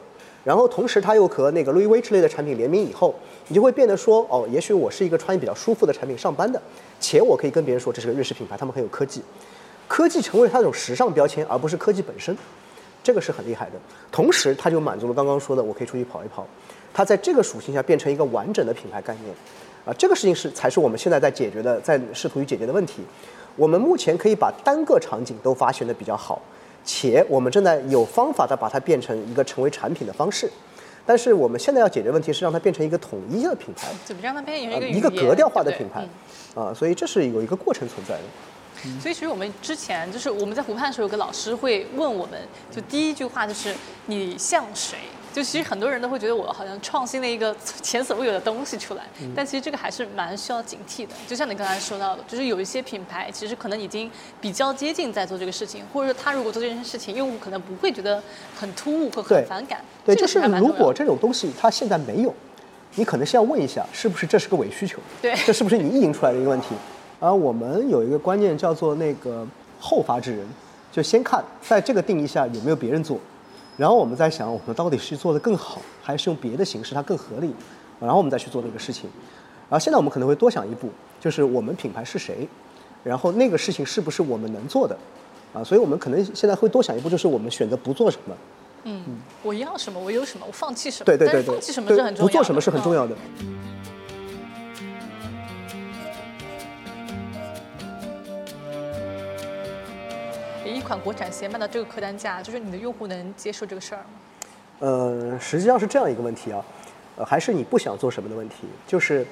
[0.44, 3.14] 然后同时它又和那个路易威之类的产品联名以后，
[3.48, 6.60] 你就会变得说，哦，也许我是一个穿比较舒服的产品上班的，
[6.98, 9.22] 且我可以跟别人说这是个瑞士品牌，他们很有科技，
[9.86, 12.36] 科技成为它一种时尚标签，而不是科技本身。
[13.00, 13.72] 这个是很厉害的。
[14.10, 16.46] 同时，它就满足了刚刚说的，我可以出去跑一跑。
[16.92, 19.34] 它在这个属性下变成一个完整的品牌概念，
[19.86, 23.02] 啊，这个事情是才是我们现在在解决的，在试图于解决的问题。
[23.58, 26.40] 我们目前可以把单个场景都发现的比较好，
[26.84, 30.48] 且我们正在有方法的把它变成一个成为产品的方式。
[31.04, 36.06] 但是我们现在要解决问题是让它变成一个统一的品牌，怎么让它变成一呃个一个格调化的品牌
[36.54, 38.20] 嗯，啊，所以这是有一个过程存在的。
[39.00, 42.38] 所以其实我们之前就是我们在湖畔的时候，有个老师会问我们，
[42.70, 43.74] 就第一句话就是
[44.06, 44.98] 你像谁？
[45.32, 51.12] 就其实很多人都会觉得我好像创新了一个 前所未有的东西出来，但其实这个还是蛮需要警惕的。
[51.26, 54.10] 就像你刚才说到的，就是有一些品牌其实可能已经
[54.40, 58.22] 比较接近在做这个事情，或者说他如果做这件事情，用户可能不会觉得
[58.56, 59.80] 很突兀和对很反感。
[60.04, 62.34] 对，这个就是如果这种东西它现在没有，
[62.94, 64.98] 你可能先要问一下，是不是这是个伪需求？
[65.20, 66.68] 对这是不是你意淫出来的一个问题？
[67.20, 69.46] 而我们有一个观念叫做那个
[69.80, 70.46] 后发制人，
[70.90, 73.18] 就先看在这个定义下有没有别人做，
[73.78, 77.54] 然后我们在想我们到底是做得更好，还是用别的形式它更合理，
[78.00, 79.08] 然后我们再去做那个事情。
[79.70, 82.48] 然后现在我们可能会多想一步，就是我们品牌是谁，
[83.04, 84.98] 然后那个事情是不是我们能做的，
[85.54, 88.34] 啊，所以我们可能现在会多想一步，就是我们选择不做什么。
[88.84, 91.04] 嗯，我要什么我有什么，我放弃什么。
[91.04, 92.32] 对对对对，放弃什么对是很重要的。
[92.32, 93.14] 不做什么是很重嗯要的。
[93.77, 93.77] 一
[100.88, 104.08] 款国产鞋卖到这个客单价，就是你的用户能接受这个事儿吗？
[104.78, 106.64] 呃，实际上是这样一个问题啊，
[107.16, 109.26] 呃，还是你不想做什么的问题，就是，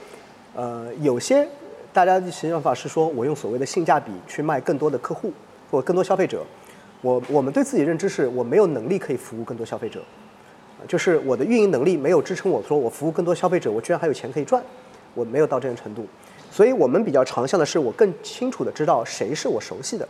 [0.54, 1.48] 呃，有些
[1.94, 5.32] 大家的想法是说我用所谓的性价比去卖更多的客户
[5.70, 6.44] 或更多消费者，
[7.00, 10.02] 我我们对自己认知是我没有能力可以服务更多消费者，
[10.80, 14.62] 呃就是我的运营能力没有支撑我说我服务更多消费者，我居然还有钱可以赚，
[15.14, 16.06] 我没有到这种程度，
[16.50, 20.06] 所以我们比较长项的是我更清楚的知道谁是我熟悉的，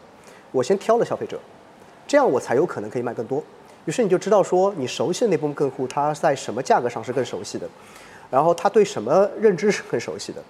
[0.57, 1.39] 我先挑了消费者，
[2.07, 3.45] 这样我才有可能可以卖更多。
[3.85, 7.69] 于是你就知道说，你熟悉的那部分客户，他在什么价格上是更熟悉的，
[8.31, 10.43] 然后他对什么认知是更熟悉的，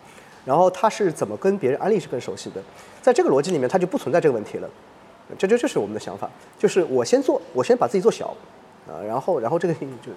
[0.44, 2.62] 然后他是怎么跟别人安利是更熟悉的，
[3.02, 4.70] 在这个逻辑里面，他就不存在这个问题了。
[5.36, 8.32] 这就这是我们的想法，就是我先做，我先把自己做小，
[8.88, 10.12] 啊，然后然后这个事情就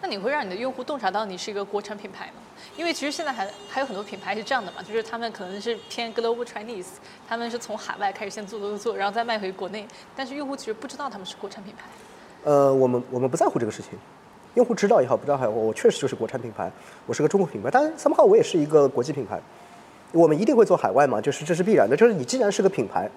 [0.00, 2.42] 那你会让你的用户洞察到你是一个国产品牌吗？
[2.76, 6.86] 因为其实现在还还有很多品牌是这样的嘛，就是他们可能是偏 global Chinese，
[7.28, 11.84] 他们是从海外开始先做做做做，然后再卖回国内，但是用户其实不知道他们是国产品牌。
[12.44, 13.98] 呃，我们我们不在乎这个事情，
[14.54, 16.70] 用户知道也好，不知道也好，我确实就是国产品牌，
[17.06, 19.38] 我是个中国品牌，但 somehow 我也是一个国际品牌，
[20.12, 23.10] 我们一定会做海外嘛，就是这是必然的，就是你既然是个品牌，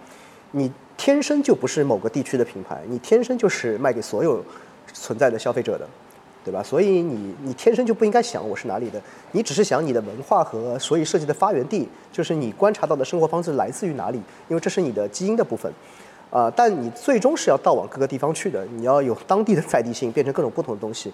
[0.52, 4.44] 你天生就不是某个地区的品牌，你天生就是卖给所有
[4.94, 5.88] 存在的消费者的，
[6.44, 6.62] 对吧？
[6.64, 15.72] 所以你你天生就不应该想我是哪里的，你只是想你的文化和所以设计的发源地，就是你观察到的生活方式来自于哪里，因为这是你的基因的部分。
[16.32, 21.12] 啊，但你最终是要到往各个地方去的，你要有当地的在地性，变成各种不同的东西。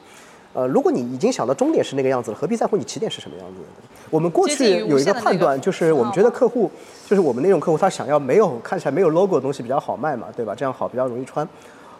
[0.51, 3.61] 呃，如果你已经想到终点是那个样子了，何必在乎你起点是什么样子？
[4.09, 6.69] 我们过去有一个判断，就是我们觉得客户，
[7.07, 10.53] 就是我们那种客户，他想要没有看起来没有 logo 的东西比较好卖嘛，对吧？
[10.53, 11.47] 这样好，比较容易穿。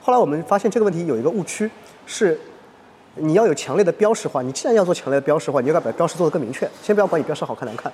[0.05, 1.67] 后来我们发现这个问题有一个误区，
[2.05, 2.39] 是
[3.15, 4.39] 你要有强烈的标识化。
[4.43, 6.69] 你既然要做强烈的标识化，你就要把标识做得更明确。
[6.83, 7.91] 先不要管你标识好看难看，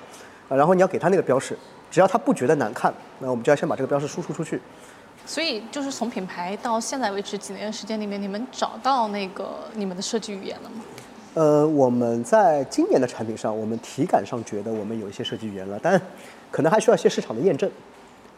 [0.50, 1.56] 啊，然后你要给他那个标识，
[1.90, 4.60] 只要他不觉得难看，那我们就要先把这个标识输出出去。
[5.24, 10.84] 所以，就是从品牌到现在为止几年时间里面，你们找到那个你们的设计语言了吗？
[11.32, 15.98] 呃，我们在今年的产品上，我们体感上觉得我们有一些设计语言了，但
[16.50, 17.70] 可能还需要一些市场的验证。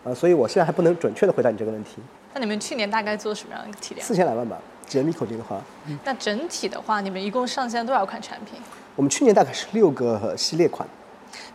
[0.04, 1.96] 啊，所以我现在还不能准确的回答你这个问题。
[2.34, 4.04] 那你们去年大概做什么样的一个体量？
[4.04, 5.62] 四千来万吧，简米口径的话。
[6.04, 8.60] 那整体的话，你们一共上线了多少款产品？
[8.96, 10.86] 我们去年大概是六个系列款。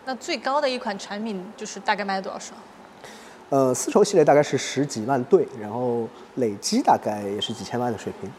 [0.06, 2.58] 那最高的一款产品就是大概卖了多少双？
[3.50, 8.32] 呃，丝绸系列大概是十几万对，然后累积大概也是几千万的水平。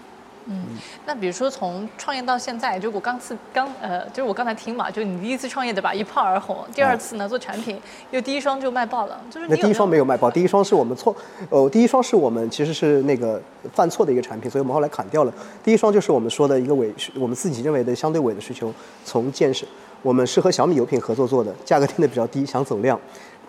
[0.53, 0.65] 嗯，
[1.07, 11.15] 那比如说从创业到现在，就我刚次刚呃，就是我刚才听嘛，就你第一次创业对吧，一炮而红，第二次呢做产品，又第一双就卖爆了，就是那第一双没有卖爆，第一双是我们错，
[11.51, 13.41] 呃，第一双是我们其实是那个
[13.73, 15.33] 犯错的一个产品，所以我们后来砍掉了。
[15.63, 19.65] 第一双就是我们说的一个伪，我们自己认为的相对伪的需求，从建设，
[20.03, 22.99] 我们是和小米油品合作做的，价格定的比较低，想走量。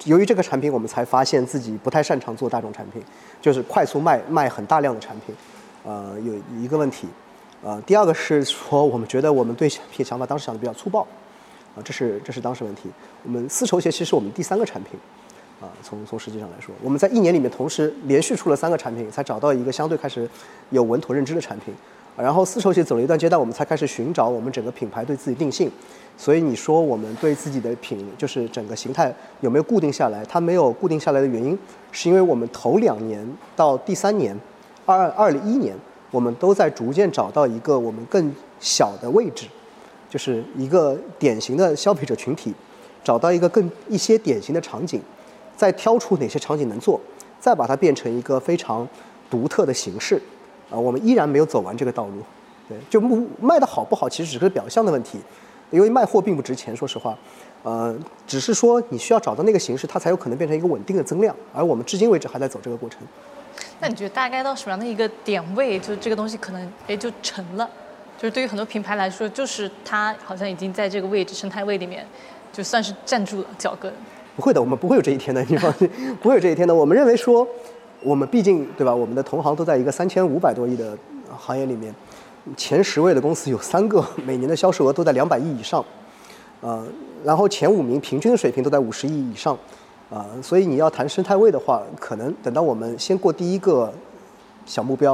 [0.06, 3.02] 由于这个产品，我们才发现自己不太擅长做大众产品，
[3.42, 5.36] 就是快速卖卖很大量的产品。
[5.84, 7.08] 呃，有一个问题，
[7.64, 11.02] 呃，第二个是说，我们觉得我们对品想法当时想的比较粗暴，
[11.76, 12.84] 啊，这是这是当时问题。
[13.24, 15.00] 我们丝绸鞋其实是我们第三个产品，
[15.60, 20.30] 啊，从从实际上来说，我们在一年里面同时连续出了三个产品，才找到一个相对开始
[20.70, 21.74] 有稳妥认知的产品。
[22.18, 25.72] 然后丝绸鞋走了一段阶段，我们才开始寻找我们整个品牌对自己定性。
[26.18, 30.24] 所以你说我们对自己的品就是整个形态有没有固定下来？
[30.26, 31.58] 它没有固定下来的原因，
[31.92, 34.38] 是因为我们头两年到第三年。
[34.94, 35.76] 二二零一年，
[36.12, 39.48] 我们都在逐渐找到一个我们更小的位置，
[40.10, 42.54] 就是一个典型的消费者群体，
[43.04, 45.02] 找到一个更一些典型的场景，
[45.56, 47.00] 再挑出哪些场景能做，
[47.40, 48.88] 再把它变成一个非常
[49.30, 50.22] 独特的形式。
[50.70, 52.14] 啊，我们依然没有走完这个道路。
[52.70, 53.02] 对，就
[53.42, 55.20] 卖的好不好，其实只是表象的问题，
[55.70, 57.18] 因为卖货并不值钱，说实话。
[57.64, 57.94] 呃，
[58.26, 61.36] 只是说你需要找到那个形式，它才有可能变成一个稳定的增量。
[61.54, 63.02] 而我们至今为止还在走这个过程。
[63.80, 67.70] 那你觉得大概到什么样的一个点位，就这个东西可能哎就成了？
[68.18, 72.06] 就是对于很多品牌来说，就是它好像已经在这个位置生态位里面，
[72.54, 73.92] 就算是站住了脚跟。
[74.36, 75.90] 不会的，我们不会有这一天的，你放心，
[76.22, 76.74] 不会有这一天的。
[76.74, 77.48] 我们认为说，
[78.02, 78.94] 我们毕竟对吧？
[78.94, 80.96] 我们的同行都在一个三千五百多亿的
[81.36, 81.94] 行业里面，
[82.56, 85.84] 前十位的公司有三个每年的销售额都在两百亿以上，
[86.62, 86.86] 呃，
[87.24, 89.58] 然后前五名平均的水平都在五十亿以上。
[90.12, 93.90] 啊，所以你要谈生态位的话，可能等到我们先过第一个
[94.66, 95.14] 小目标，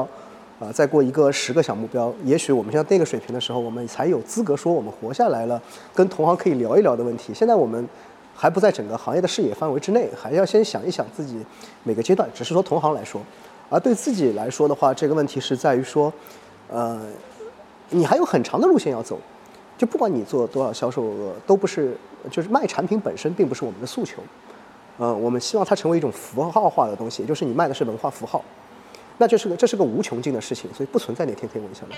[0.60, 5.62] 啊，再过一个十个小目标，也许我们像那个水平的时候，我们才有资格说我们活下来了，
[5.94, 7.32] 跟同行可以聊一聊的问题。
[7.32, 7.88] 现在我们
[8.36, 11.46] 还不在整个行业的视野范围之内，还要先想一想自己
[11.84, 12.28] 每个阶段。
[12.34, 13.22] 只是说同行来说，
[13.70, 16.12] 而对自己来说的话，这个问题是在于说，
[16.72, 17.00] 呃，
[17.92, 19.20] 你还有很长的路线要走，
[19.78, 21.96] 就不管你做多少销售额，都不是，
[22.32, 24.24] 就是卖产品本身并不是我们的诉求。
[24.98, 28.44] 呃，我们希望它成为一种符号化的东西，也就是你卖的是文化符号，
[29.20, 31.98] 那就是个这是个无穷尽的事情，所以不存在哪天可以稳下来。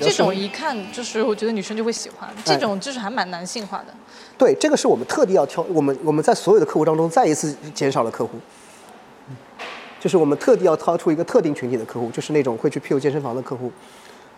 [0.00, 3.94] 这种一看就是我觉得女生就会喜欢，这种就是还蛮男性化的。
[4.36, 8.38] 对，这个是我们特地要挑，我们我们在所有的客户当中再一次减少了客户。
[10.00, 13.70] 就是我们特地要掏出一个特定群体的客户，就是那种会去 PU 健身房的客户，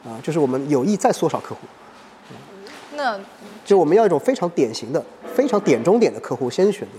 [0.05, 1.61] 啊，就是我们有意在缩少客户。
[2.97, 3.19] 那，
[3.65, 6.95] 就我们要一种非常典型的、非常点中点的客户先选择。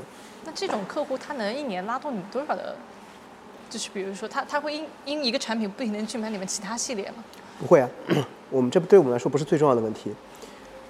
[0.45, 2.76] 那这种客户他能一年拉动你多少的？
[3.69, 7.24] 就是比如说他他会因因一个产品不停的去买你们其他系列吗？
[7.60, 7.89] 不会啊，
[8.50, 10.12] 我们这对我们来说不是最重要的问题。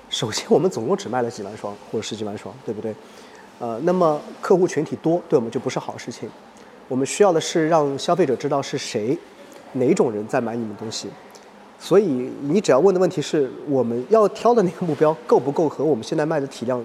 [0.10, 2.94] 首先我们总共只卖了几万双或者十几万双，对不对？
[3.60, 6.30] 呃，那么客户群体多，对我们就不是好事情。
[6.92, 9.18] 我们需要的是让消费者知道是谁，
[9.72, 11.08] 哪种人在买你们东西。
[11.80, 16.84] 所以你只要问的问题是我们要挑的那个目标够不够和我们现在卖的体量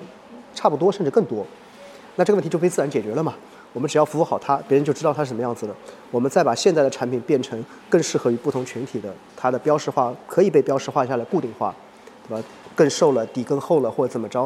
[0.55, 1.45] 差不多，甚至更多，
[2.15, 3.35] 那这个问题就被自然解决了嘛。
[3.73, 5.75] 我们只要服务好它，别人就知道它是什么样子的。
[6.13, 11.75] 我们再把现在的产品变成更适合于不同群体的，它的标识化可以被标识化下来固定化，
[12.29, 12.45] 对吧？
[12.77, 14.45] 更瘦了，底更厚了，或者怎么着，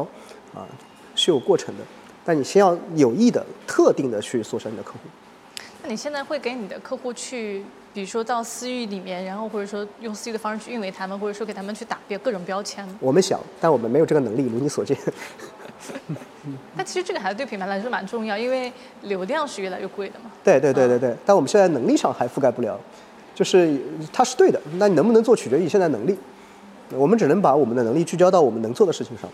[0.55, 0.65] 啊。
[1.13, 1.83] 是有过程的，
[2.25, 4.99] 但你先要有意的、特定的去缩小你的客户。
[5.83, 7.63] 那你现在会给你的客户去，
[7.93, 12.95] 比如说到私域里面，然后或者说用私域的方式去运维他们，或者说给他们去打标各种标签吗？
[12.99, 14.97] 我们想，但我们没有这个能力，如你所见。
[16.77, 18.71] 但其实这个还是对品牌来说蛮重要，因为
[19.03, 20.31] 流量是越来越贵的嘛。
[20.43, 22.79] 对对对对对，但我们现在能力上还覆盖不了，
[23.33, 23.79] 就是
[24.13, 26.15] 它是对的，那你能不能做取决于现在能力。
[26.91, 29.29] 我们只能把我们的能力聚焦到我们能做的事情上。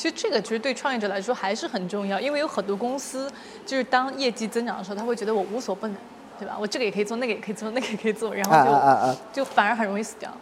[0.00, 3.30] 其实这个其实对创业者来说还是很重要，因为有很多公司
[3.66, 5.96] 就是当业绩增长的时候，他会觉得我无所不能，
[6.38, 6.56] 对吧？
[6.58, 10.32] 我这个也可以做，那个也可以做，那个也可以做，然后就啊啊啊就反而很容易死掉。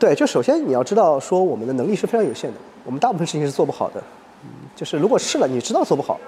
[0.00, 4.02] 对，就首先你要知道说我们的能力是非常有限的，我们大部分事情是做不好的。
[4.42, 6.18] 嗯，就是如果试了你知道做不好，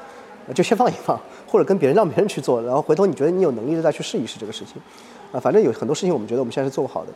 [0.54, 1.18] 就先放一放，
[1.48, 4.80] 或者跟别人让别人去做，然后回头你觉得你有能力的再去试一试这个事情。
[5.32, 7.08] 啊，反正有很多事情我们觉得我们现在是做不好的，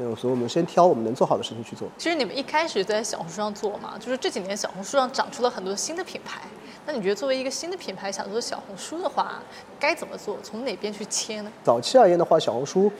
[0.00, 1.88] 那所以我们先挑我们能做好的事情去做。
[1.98, 6.40] 其实你们一开始在小红书上做嘛，就是这几年小红书上长出了很多新的品牌。
[6.86, 9.42] 那你觉得作为一个新的品牌想做小红书的话，
[9.78, 10.38] 该怎么做？
[10.42, 11.52] 从哪边去切呢？
[11.64, 12.90] 早期而言的话，小红书，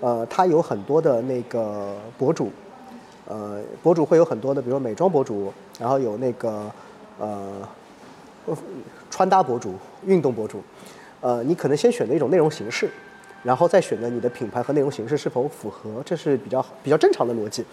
[0.00, 2.50] 呃，它有很多的那个博主，
[3.28, 6.72] 呃，博主会有很多的，比如说美妆博主，然后有那个
[7.20, 7.52] 呃
[9.10, 9.74] 穿搭博主、
[10.06, 10.60] 运动博主，
[11.20, 12.90] 呃，你可能先选择一种内容形式，
[13.46, 17.64] 然后再选择你的品牌和内容形式是否符合，这是比较比较正常的逻辑，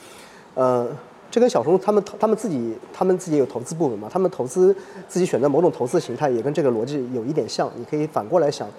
[0.54, 0.88] 呃。
[1.32, 4.72] 这跟小红他们他们自己他们自己有投资部门嘛，他们投资
[5.08, 7.72] 自己选择某种投资形态，也跟这个逻辑有一点像。
[7.76, 8.70] 你可以反过来想，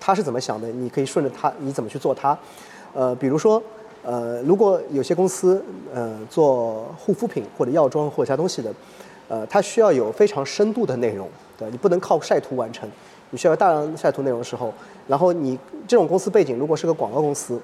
[0.00, 2.38] 他是怎么想的，你可以顺着他，你怎么去做它。
[2.94, 3.62] 呃，比如说，
[4.02, 5.62] 呃，如果有些公司
[5.92, 8.72] 呃做护肤品或者药妆或者其他东西的，
[9.28, 11.28] 呃，它需要有非常深度的内容，
[11.58, 12.88] 对你不能靠晒图完成，
[13.32, 14.72] 你需要大量晒图内容的时候，
[15.08, 15.58] 然后你
[15.88, 17.58] 这种公司背景如果是个广告公司，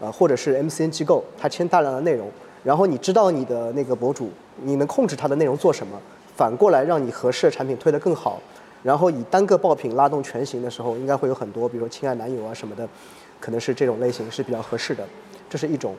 [0.00, 2.28] 呃，或者是 MCN 机构，它签大量的内容。
[2.64, 4.28] 然后你知道你的那个博主，
[4.62, 5.96] 你能控制他的内容做什么，
[6.34, 8.40] 反过来让你合适的产品推得更好。
[8.82, 12.88] 然后以单个爆品拉动全行的时候，应该会有很多，比如说亲爱男友啊什么的，
[13.38, 15.04] 可能是这种类型是比较合适的。
[15.48, 15.94] 这是一种。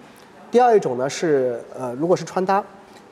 [0.51, 2.63] 第二一种呢是呃，如果是穿搭，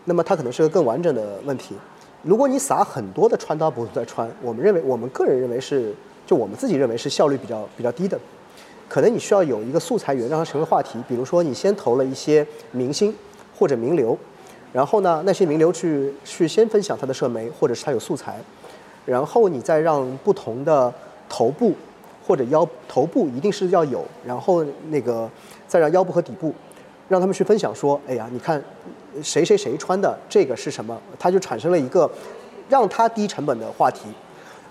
[0.05, 1.75] 那么它可能是个更完整的问题。
[2.23, 5.93] 如果你撒很多的穿搭博主在穿，我们认为我们个人认为是，
[6.25, 8.19] 就我们自己认为是效率比较比较低的。
[8.89, 13.13] 可能你需要有一个素材源让它成为话题，比如说你先投了一些明星。
[13.55, 14.17] 或者名流，
[14.73, 18.39] 然后呢，那些名流去去先分享他的社媒，或者是他有素材，
[19.05, 20.91] 然后你再让不同的
[21.29, 21.71] 头部
[22.25, 25.29] 或者腰头部一定是要有，然后那个
[25.67, 26.51] 再让腰部和底部，
[27.07, 28.61] 让他们去分享说，哎呀，你看
[29.21, 32.09] 谁谁谁穿的这个是什么，他就产生了一个
[32.69, 34.07] 让他低成本的话题，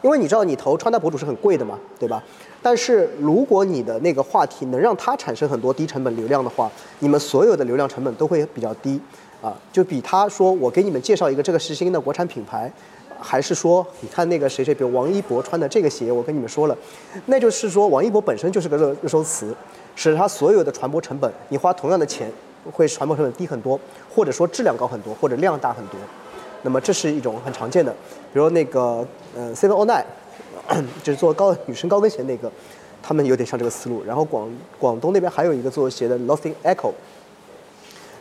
[0.03, 2.23] 因为你知道你投穿搭博主是很贵的嘛，对吧？
[2.63, 6.71] 但是如果你的那个话题能让它产生很多低成本流量的话，
[7.01, 9.01] 你们所有的流量成本都会比较低，
[9.41, 12.73] 啊，就比他说我给你们介绍一个这个是新的国产品牌，
[13.21, 16.77] 还是说你看那个谁谁，比如王一博穿的这个鞋，我跟你们说了，
[17.27, 19.53] 那就是说王一博本身就是个热热搜词，
[19.97, 22.31] 使他所有的传播成本，你花同样的钱
[22.71, 23.81] 会传播成本低很多，
[24.15, 25.99] 或者说质量高很多，或者量大很多，
[26.63, 27.91] 那么这是一种很常见的，
[28.33, 30.05] 比如那个呃 Seven O Nine。
[31.03, 32.51] 就是做高女生高跟鞋那个，
[33.03, 34.03] 他们有点像这个思路。
[34.05, 34.49] 然后广
[34.79, 36.93] 广东那边还有一个做鞋的 Lofting Echo，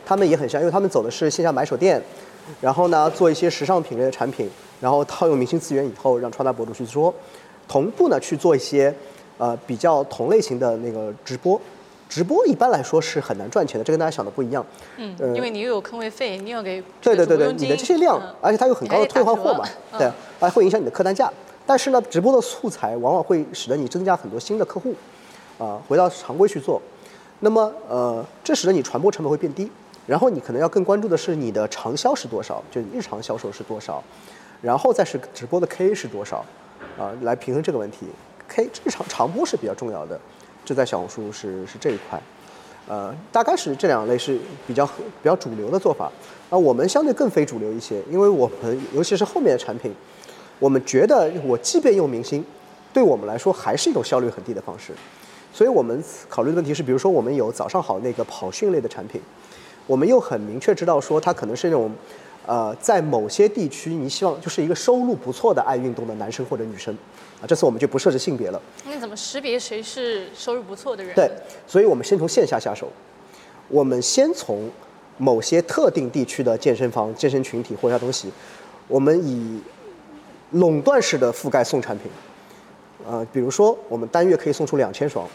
[0.03, 2.01] 他们也很像，因为他们走的是线下买手店，
[2.59, 4.49] 然后呢做一些时尚品类的产品，
[4.81, 7.13] 然后套用明星资源以后，让穿搭博主去说，
[7.67, 8.93] 同步呢去做一些
[9.37, 11.61] 呃比较同类型的那个直播。
[12.11, 14.65] 直播一般来说是很难赚钱的，这跟大家想的不一样。
[14.97, 19.65] 嗯，因为你又有坑位费，你要给对对对对，你的这些量，而且它有很高的退换货嘛，
[19.97, 21.31] 对，还会影响你的客单价。
[21.65, 24.93] 但是呢，直播的素材往往会使得你增加很多新的客户，
[25.57, 26.81] 啊，回到常规去做，
[27.39, 29.71] 那么呃，这使得你传播成本会变低。
[30.05, 34.03] 然后你可能要更关注的是你的长销是多少，就日常销售是多少，
[34.61, 36.43] 然后再是直播的 K 是多少，
[36.99, 38.07] 啊，来平衡这个问题。
[38.49, 40.19] K 日常长播是比较重要的，
[40.63, 42.21] 这在小红书是是这一块，
[42.87, 44.37] 呃，大概是这两类是
[44.67, 46.11] 比较比较主流的做法。
[46.49, 49.93] 啊，我们相对更非主流一些，因为我们尤其是后面的产品。
[50.59, 52.45] 我们觉得，我即便用明星，
[52.93, 54.93] 对我们来说还是一种效率很低的方式。
[55.51, 59.19] 所以我们考虑的问题是，比如说我们有早上好那个跑训类的产品，
[59.87, 61.91] 我们又很明确知道说它可能是那种，
[62.45, 66.93] 呃，在某些地区你希望就是一个收入不错的爱运动的男生或者女生，
[67.41, 68.61] 啊，这次我们就不设置性别了。
[68.85, 71.15] 那怎么识别谁是收入不错的人？
[71.15, 71.29] 对，
[71.67, 72.87] 所以我们先从线下下手，
[73.67, 74.69] 我们先从
[75.17, 78.31] 某些特定地区的健身房、健身群体或者东西，
[78.87, 79.61] 我们以。
[80.55, 82.11] 垄断式的覆盖送产品，
[83.07, 85.25] 呃，比如说我们单月可以送出两千双。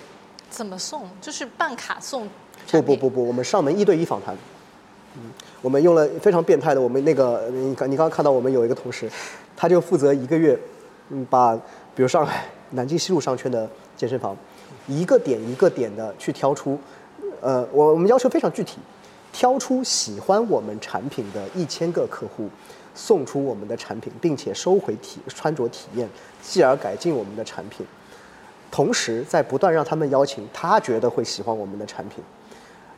[0.50, 1.08] 怎么送？
[1.22, 2.28] 就是办卡送？
[2.70, 4.36] 不不不不，我们上门一对一访谈。
[5.62, 9.10] 我们用了非常变态的，我们那个你刚你刚刚看到我们有一个同事，
[9.56, 10.58] 他就负责一个月，
[11.10, 11.54] 嗯，把
[11.94, 14.36] 比如上海南京西路商圈的健身房，
[14.86, 16.78] 一个点一个点的去挑出，
[17.40, 18.78] 呃，我我们要求非常具体，
[19.32, 22.48] 挑出喜欢我们产品的一千个客户，
[22.94, 26.08] 送出我们的产品，并且收回体穿着体验，
[26.42, 27.84] 继而改进我们的产品，
[28.70, 32.22] 同时在不断让他们邀请他觉得会喜欢我们的产品。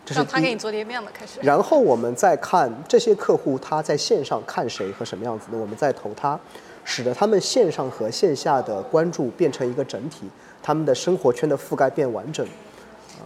[0.09, 1.38] 这是让他给你做叠面了，开始。
[1.42, 6.38] 然后我们再看这些客户他在线上看谁和什么样子的，我们再投他，
[6.82, 10.26] 使得他们线上和线下的关注变成一个整体，
[10.62, 12.46] 他们的生活圈的覆盖变完整。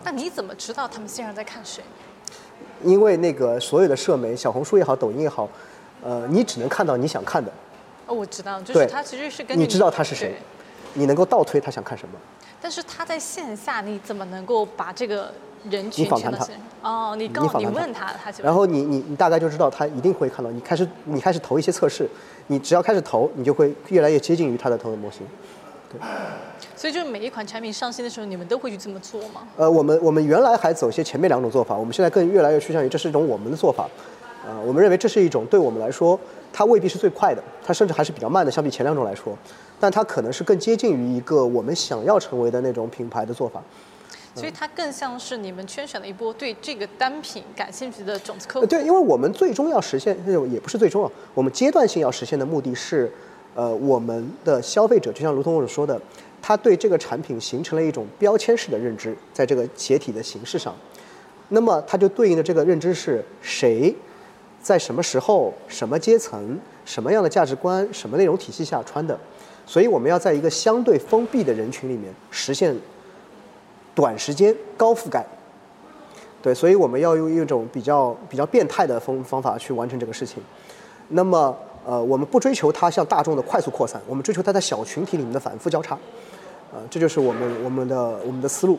[0.03, 1.85] 那你怎么知道他们线上在看谁？
[2.83, 5.49] 因为那个所有的社媒，小红书也好，抖音也好，
[6.03, 7.53] 呃，你只能看到你想看的，
[8.07, 10.35] 哦，我知道，就是他其实是跟你知道他是谁，
[10.95, 12.19] 你能够倒推他想看什么。
[12.61, 15.33] 但是他在线下，你怎么能够把这个
[15.71, 16.47] 人群你访谈他
[16.83, 22.09] 哦，你告你你问他，他就然后你你你大概就知道他一定会看到，你开始你开始投一些测试，
[22.49, 25.27] 你只要开始投，你就会越来越接近于他的投的模型。
[25.89, 26.01] 对
[26.75, 29.43] 所以就是每一款产品上新的时候，你们都会去这么做吗？
[29.57, 33.89] 呃，我们我们原来还走一些前面两种做法，我们现在更越来越趋向于这是一种我们的做法。
[34.45, 36.19] 呃，我们认为这是一种对我们来说，
[36.53, 39.39] 它未必是最快的，它甚至还是比较慢的，相比前两种来说，
[39.79, 43.63] 但它可能是更接近于一个我们想要成为的那种品牌的做法。
[44.35, 48.67] 所以它更像是你们圈选了一波对这个单品感兴趣的种子客呃，户。
[48.67, 50.17] 对，因为我们最终要实现，
[50.51, 53.13] 也不是最终啊，我们阶段性要实现的目的是，
[53.55, 56.01] 呃，我们的消费者就像如同我所说的，
[56.41, 60.75] 他对这个产品形成了一种标签式的认知，在这个解体的形式上，
[61.49, 63.95] 那么它就对应的这个认知是谁，
[64.63, 69.19] 在什么时候、什么阶层、什么样的价值观、什么内容体系下穿的，
[69.67, 72.75] 所以我们要在一个相对封闭的人群里面实现
[73.95, 75.25] 短时间高覆盖。
[76.43, 80.43] 对，所以我们要用一种比较比较变态的方方法去完成这个事情。
[81.09, 85.97] 那么，呃，我们不追求它向大众的快速扩散，我们追求它在小群体里面的反复交叉。
[86.73, 88.79] 呃，这就是我们我们的我们的思路。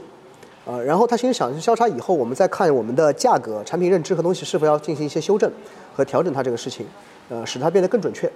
[0.65, 5.51] 呃，然后它形成小交叉以后，我们再看我们的价格、产品认知和东西是否要进行一些修正
[5.95, 6.85] 和调整它这个事情，
[7.29, 8.29] 呃，使它变得更准确。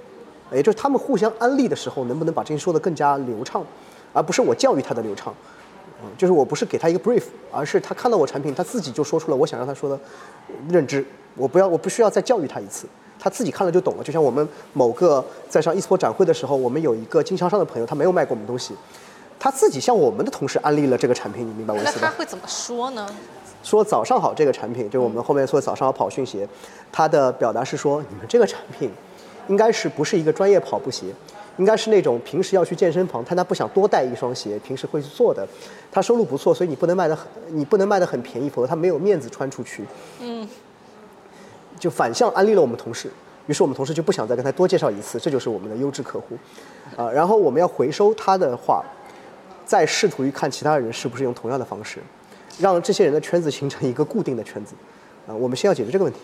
[0.54, 3.62] 也就是他们互相安利的时候，能不能把这些说得更加流畅，
[4.14, 5.34] 而不是我教育他的流畅。
[6.04, 10.00] 嗯，就是我不是给他一个 brief，而是他看到我产品，他自己就说出了我想让他说的
[10.70, 11.06] 认知。
[11.36, 12.88] 我不要，我不需要再教育他一次，
[13.20, 14.04] 他自己看了就懂了。
[14.04, 18.74] 就像我们某个在上 eSport 展会的时候，我们有一个经销商的朋友，他没有卖过我们东西，
[19.40, 22.08] 他自己向我们的同事安利了这个产品，你明白我意那思吗？
[22.08, 23.08] 他会怎么说呢？
[23.64, 26.48] 说早上好这个产品，就是我们后面说早上好跑训鞋，
[26.92, 28.90] 他的表达是说你们这个产品
[29.48, 31.08] 应该是不是一个专业跑步鞋，
[31.58, 35.48] 应该是那种平时要去健身房，但他不想多带一双鞋，平时会去做的，
[35.92, 39.84] 他收入不错，所以你不能卖的很，你不能卖的很便宜，否则他没有面子穿出去。
[40.22, 40.48] 嗯，
[41.80, 43.10] 就反向安利了我们同事，
[43.48, 46.38] 于是我们同事就不想再跟他多介绍一次，这就是我们的优质客户，
[46.96, 48.84] 啊、然后我们要回收他的话，
[49.66, 52.00] 再试图于看其他人是不是用同样的方式，
[52.60, 54.76] 让这些人的圈子形成一个固定的圈子，
[55.28, 56.20] 啊、我们先要解决这个问题。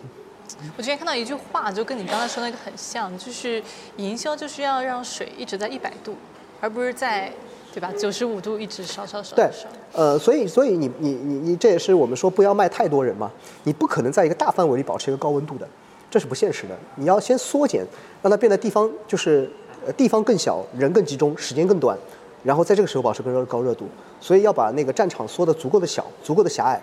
[0.78, 3.62] 我之前看到一句话，就跟你刚才说那个很像，就是
[3.98, 6.16] 营销就是要让水一直在一百度，
[6.62, 7.32] 而不是在
[7.74, 9.50] 对吧九十五度一直烧烧烧对。，
[9.94, 13.32] 呃，所以所以你你你你这也是我们说不要卖太多人嘛，
[13.64, 15.68] 你不可能在一个大范围里保持一个高温度的，
[16.10, 16.78] 这是不现实的。
[16.96, 17.86] 你要先缩减，
[18.22, 19.50] 让它变得地方就是
[19.86, 21.98] 呃地方更小，人更集中，时间更短，
[22.44, 23.88] 然后在这个时候保持更热高热度。
[24.22, 26.82] 所以要把那个战场缩得足够的小，足够的狭隘。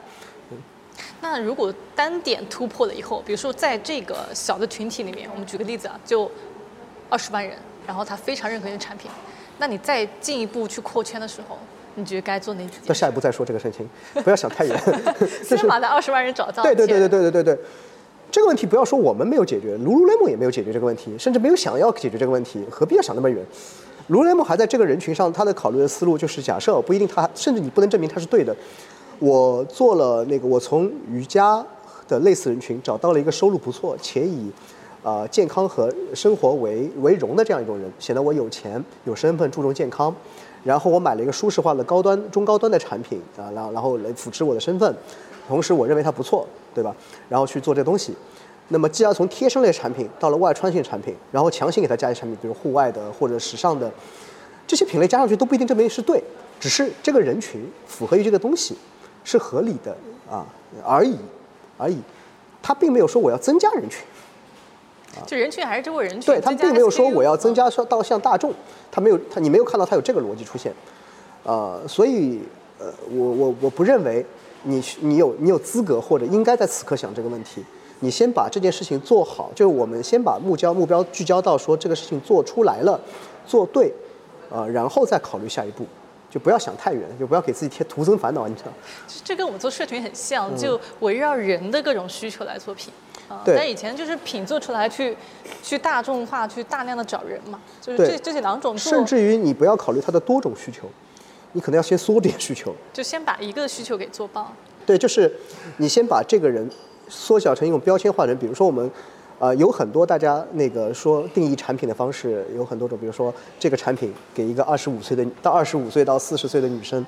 [1.20, 6.30] 那如果单点突破了以后，比如说在这个小的群体里面，我们举个例子啊，就
[7.09, 9.11] 二十万人，然后他非常认可你的产品，
[9.59, 11.59] 那你再进一步去扩圈的时候，
[11.96, 13.01] 你觉得该做哪几到件事？
[13.01, 13.88] 下一步再说这个事情，
[14.22, 14.80] 不要想太远。
[15.44, 16.62] 先把那二十万人找到。
[16.62, 17.59] 对对对对对对对对，
[18.30, 23.44] 这个问题不要说我们没有解决，Lululemon 也没有解决这个问题，甚至没有想要解决这个问题，何必要想那么远
[24.09, 28.57] ？Lululemon 还在这个人群上，他的考虑的思路就是假设不一定他，甚至你不能证明他是对的。
[29.20, 31.64] 我做了那个，我从瑜伽
[32.08, 34.50] 的类似人群找到了一个收入不错且以
[35.02, 40.12] 呃健康和生活为为荣的这样一种人，显得我有钱、有身份、注重健康。
[40.64, 44.94] 然后我买了一个舒适化的高端、中高端的产品啊，然后然后来扶持我的身份，
[45.46, 46.94] 同时我认为它不错，对吧？
[47.28, 48.14] 然后去做这东西。
[48.68, 53.90] 那么既然从贴身类产品到了外穿性产品，然后强行给它加一些产品，比如户外的或者时尚的，
[54.66, 56.22] 这些品类加上去都不一定证明是对，
[56.58, 58.76] 只是这个人群符合于这个东西
[59.24, 59.96] 是合理的
[60.30, 60.46] 啊
[60.84, 61.16] 而已
[61.76, 61.98] 而已。
[62.62, 64.04] 他并没有说我要增加人群，
[65.26, 66.22] 就人群还是这波人群。
[66.22, 68.52] 对他并没有说我要增加说到像大众，
[68.92, 70.70] 他没有他你没有看到他有这个逻辑出现，
[71.42, 72.40] 呃，所以
[72.78, 74.24] 呃我我我不认为
[74.64, 77.64] 你你有你有资格或者应该在此刻想这个问题，
[78.00, 83.00] 你先把这件事情做好，就是我们先把目标目标聚焦到说这个事情做出来了，
[83.46, 83.90] 做对，
[84.50, 85.86] 呃，然后再考虑下一步，
[86.30, 88.70] 就不要想太远，就不要给自己添徒增烦恼，你知道？
[89.24, 92.92] 这跟我们做社群很像，就围绕人的各种需求来做品。
[93.28, 95.16] 啊，对但以前就是品做出来去，
[95.62, 100.88] 去大众化，去大量的找人嘛，就是这这些两种，甚至于你不要考虑它的多种需求，
[101.52, 102.74] 你可能要先缩点需求。
[102.92, 104.52] 就先把一个需求给做爆。
[104.86, 105.32] 对，就是
[105.76, 106.68] 你先把这个人
[107.08, 108.88] 缩小成一种标签化的人，比如说我们。
[109.41, 117.01] 呃，有很多大家那个说定义产品的方式有很多种，比如说这个产品给一个二十五岁的到二十五岁到四十岁的女生，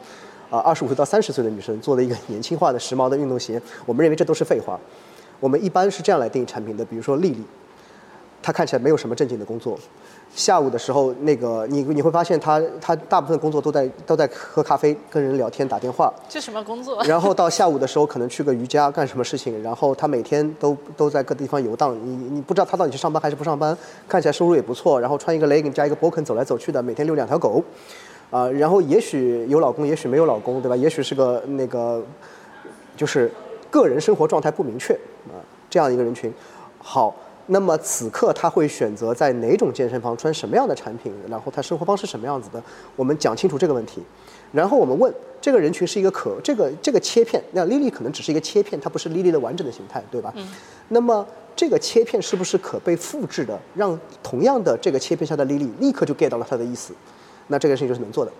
[0.48, 4.80] 啊、二十五岁到三十岁的女生做了一个年轻化的时髦的运动鞋，我们认为这都是废话。
[5.40, 7.44] 我们一般是这样来定义产品的，比如说丽丽，
[8.42, 9.78] 她看起来没有什么正经的工作，
[10.34, 17.00] 下午的时候那个你你会发现他他大部分工作都在都在喝咖啡、跟人聊天、打电话，这什么工作？
[17.04, 23.76] 然后到下午的时候，可能去个瑜伽干什么事情，然后他每天都都在各地方游荡，你你不知道他到底是上班还是不上班，
[24.08, 27.62] 看起来收入也不错，然后穿一个 legging 加一个 boken 走来走去的，每天遛两条狗，
[28.30, 30.74] 啊、然后也许有老公，也许没有老公，对吧？
[30.74, 32.02] 也许是个那个
[32.96, 33.30] 就是
[33.70, 34.94] 个人生活状态不明确
[35.28, 35.38] 啊、
[35.70, 36.32] 这样一个人群，
[36.78, 37.14] 好。
[37.46, 42.62] 那么此刻他会选择在哪种健身房穿什么样的产品，然后他生活方式什么样子的？
[42.96, 44.02] 我们讲清楚这个问题，
[44.52, 50.32] 然后我们问这个人群是一个可这个这个切片，那 Lily 可能只是一个切片，它不是 Lily 的完整的形态，对吧？
[50.36, 50.48] 嗯。
[50.88, 51.26] 那么
[51.56, 56.94] 这个切片是不是可被复制的，让同样的这个切片下的 Lily 立刻就 get 到了它的意思？
[57.48, 58.32] 那这个事情就是能做的，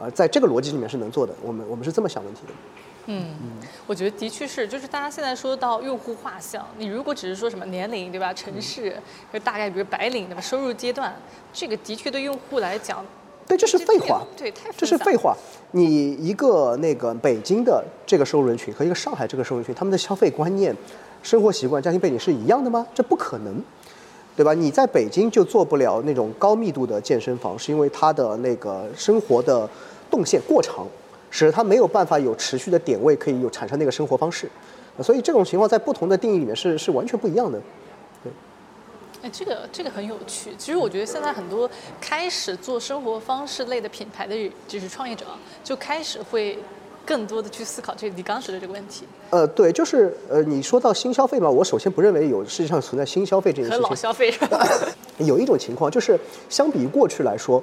[0.00, 1.32] 啊、在这个逻辑里面是能做的。
[1.42, 2.52] 我们我们是这么想问题的。
[3.86, 8.94] 我觉得的确是，就是大家现在说到用户画像，你如果只是说什么年龄对吧，城市，
[9.32, 11.14] 就大概比如白领对吧，收入阶段，
[11.52, 13.04] 这个的确对用户来讲，
[13.46, 14.22] 对，这是废话。
[14.36, 15.34] 对，太这是废话。
[15.70, 20.76] 你一个那个北京的这个收入人群和一个上海这个收入人群，他们的消费观念、
[21.22, 22.86] 生活习惯、家庭背景是一样的吗？
[22.94, 23.62] 这不可能，
[24.36, 24.52] 对吧？
[24.52, 29.68] 你在北京就做不了那种高密度的健身房，是因为它的那个生活的
[30.10, 30.86] 动线过长，
[31.30, 34.48] 使得它没有办法有持续的点位可以有产生那个生活方式。
[35.02, 37.60] 所以这种情况在不同的定义里面是是完全不一样的。
[39.20, 40.54] 哎，这个这个很有趣。
[40.56, 41.68] 其实我觉得现在很多
[42.00, 44.34] 开始做生活方式类的品牌的，
[44.68, 45.24] 就是创业者，
[45.64, 46.56] 就开始会
[47.04, 53.94] 更多的去思考这个你刚说的这个问题，呃，对，就是呃，你说到新消费嘛，我首先不认为有世界上存在新消费这件事情和老。
[53.94, 54.64] 消费是吧。
[55.18, 56.16] 有一种情况就是，
[56.48, 57.60] 相比于过去来说，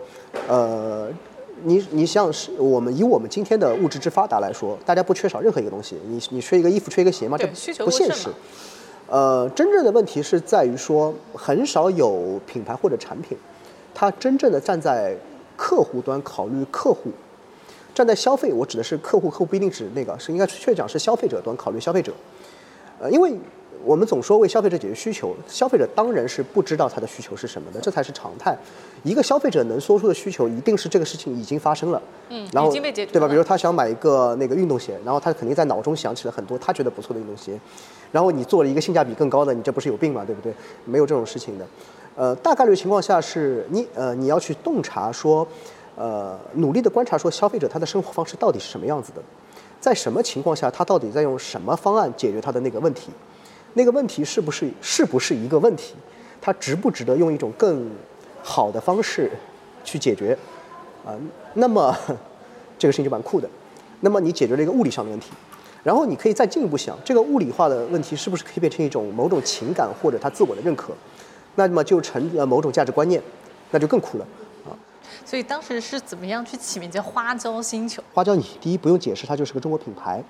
[0.49, 1.09] 呃，
[1.63, 7.37] 你你像是我们以我们今天的物质之发达来说，大家不缺少任何一个东西，你你缺一个衣服，缺一个鞋吗？
[7.37, 7.47] 这
[7.85, 8.29] 不现实。
[9.07, 13.37] 呃，真正的问题是在于说，很少有品牌或者产品，
[13.93, 15.15] 它真正的站在
[15.55, 17.11] 客户端考虑客户，
[17.93, 22.11] 站在消费，我指的是客户，客户不一定指那个，是应该确切讲是消费者端考虑消费者。
[22.99, 23.33] 呃，因为
[23.85, 28.57] 我们总说为消费者解决需求，消费者当然是不知道他的需求是什么的，这才是常态。
[29.03, 33.27] 一个消费者能说出的需求，一定是这个事情已经发生了，嗯然后已经被解决对吧？
[33.27, 37.59] 比如他想买一个那个运动鞋，然后他肯定在脑中想起了很多他觉得不错的运动鞋，
[38.11, 40.23] 然后你做了一个性价比更高的，你这不是有病吗？
[40.25, 40.51] 对不对？
[40.85, 41.67] 没有这种事情的。
[42.15, 45.47] 呃，大概率情况下是你呃你要去洞察说，
[45.95, 49.21] 呃努力的观察说消费者他的生活方式到底是什么样子的，
[49.79, 53.11] 在什么情况下他到底在用什么方案解决他的那个问题，
[53.75, 55.93] 那个问题是不是是不是一个问题，
[56.41, 57.89] 它值不值得用一种更
[58.41, 59.29] 好的方式
[59.83, 60.37] 去解决
[61.05, 61.13] 啊、
[61.53, 61.95] 那么
[62.79, 63.47] 这个事情就蛮酷的。
[64.01, 65.31] 那么你解决了一个物理上的问题，
[65.83, 70.93] 然后你可以再进一步想，这个物理化的问题是不是可以变成一种某种情感或者他自我的认可，
[71.55, 73.21] 那么就成了某种价值观念，
[73.71, 74.25] 那就更酷了
[74.65, 74.71] 啊。
[75.25, 78.01] 所以当时是怎么样去起名叫花椒星球？
[78.13, 80.23] 花椒，你第一不用解释，它就是个中国品牌。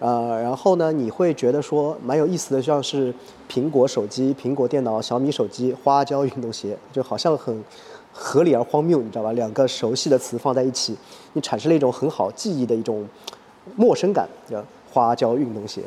[0.00, 3.14] 呃，然后呢，你会觉得说蛮有意思的，像是
[3.48, 7.62] 苹果手机、苹果电脑、小米手机、花椒运动鞋，就好像很
[8.12, 9.32] 合理而荒谬，你知道吧？
[9.32, 10.96] 两个熟悉的词放在一起，
[11.34, 13.06] 你产生了一种很好记忆的一种
[13.76, 15.82] 陌生感，叫花椒运动鞋。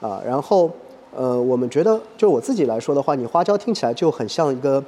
[0.00, 0.70] 啊，然后
[1.16, 4.82] 呃，我们觉得，就我自己来说的话，你花椒听起来就很像一个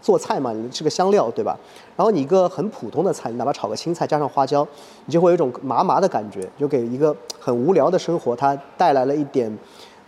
[0.00, 1.58] 做菜嘛，你是个香料，对吧？
[1.96, 4.66] 然后你一个很普通的菜，你哪怕炒个青菜加上花椒，
[5.06, 9.50] 你就会有一种麻麻的感觉，就给一个很无聊的生活它带来了一点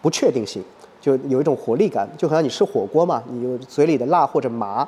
[0.03, 0.63] 不确定性，
[1.01, 4.87] 就有一种活力感，就好像你吃火锅嘛，你有嘴里的辣或者麻，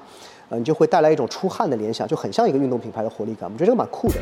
[0.49, 4.17] 呃，你就会带来一种出汗的联想，就很像一个运动品牌的活力感，我觉得这个蛮酷的。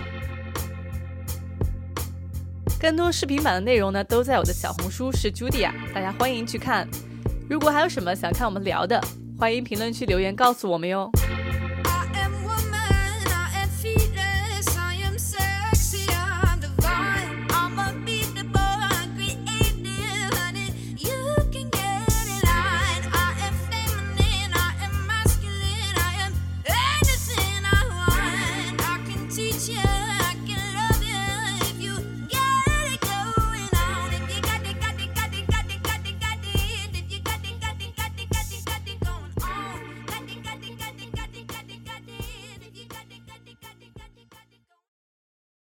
[2.79, 6.87] 更多视频版的内容呢，都在我的小红书是 Judy 啊大家欢迎去看。
[7.49, 9.01] 如果还有什么想看我们聊的，
[9.39, 11.11] 欢迎评论区留言告诉我们哟。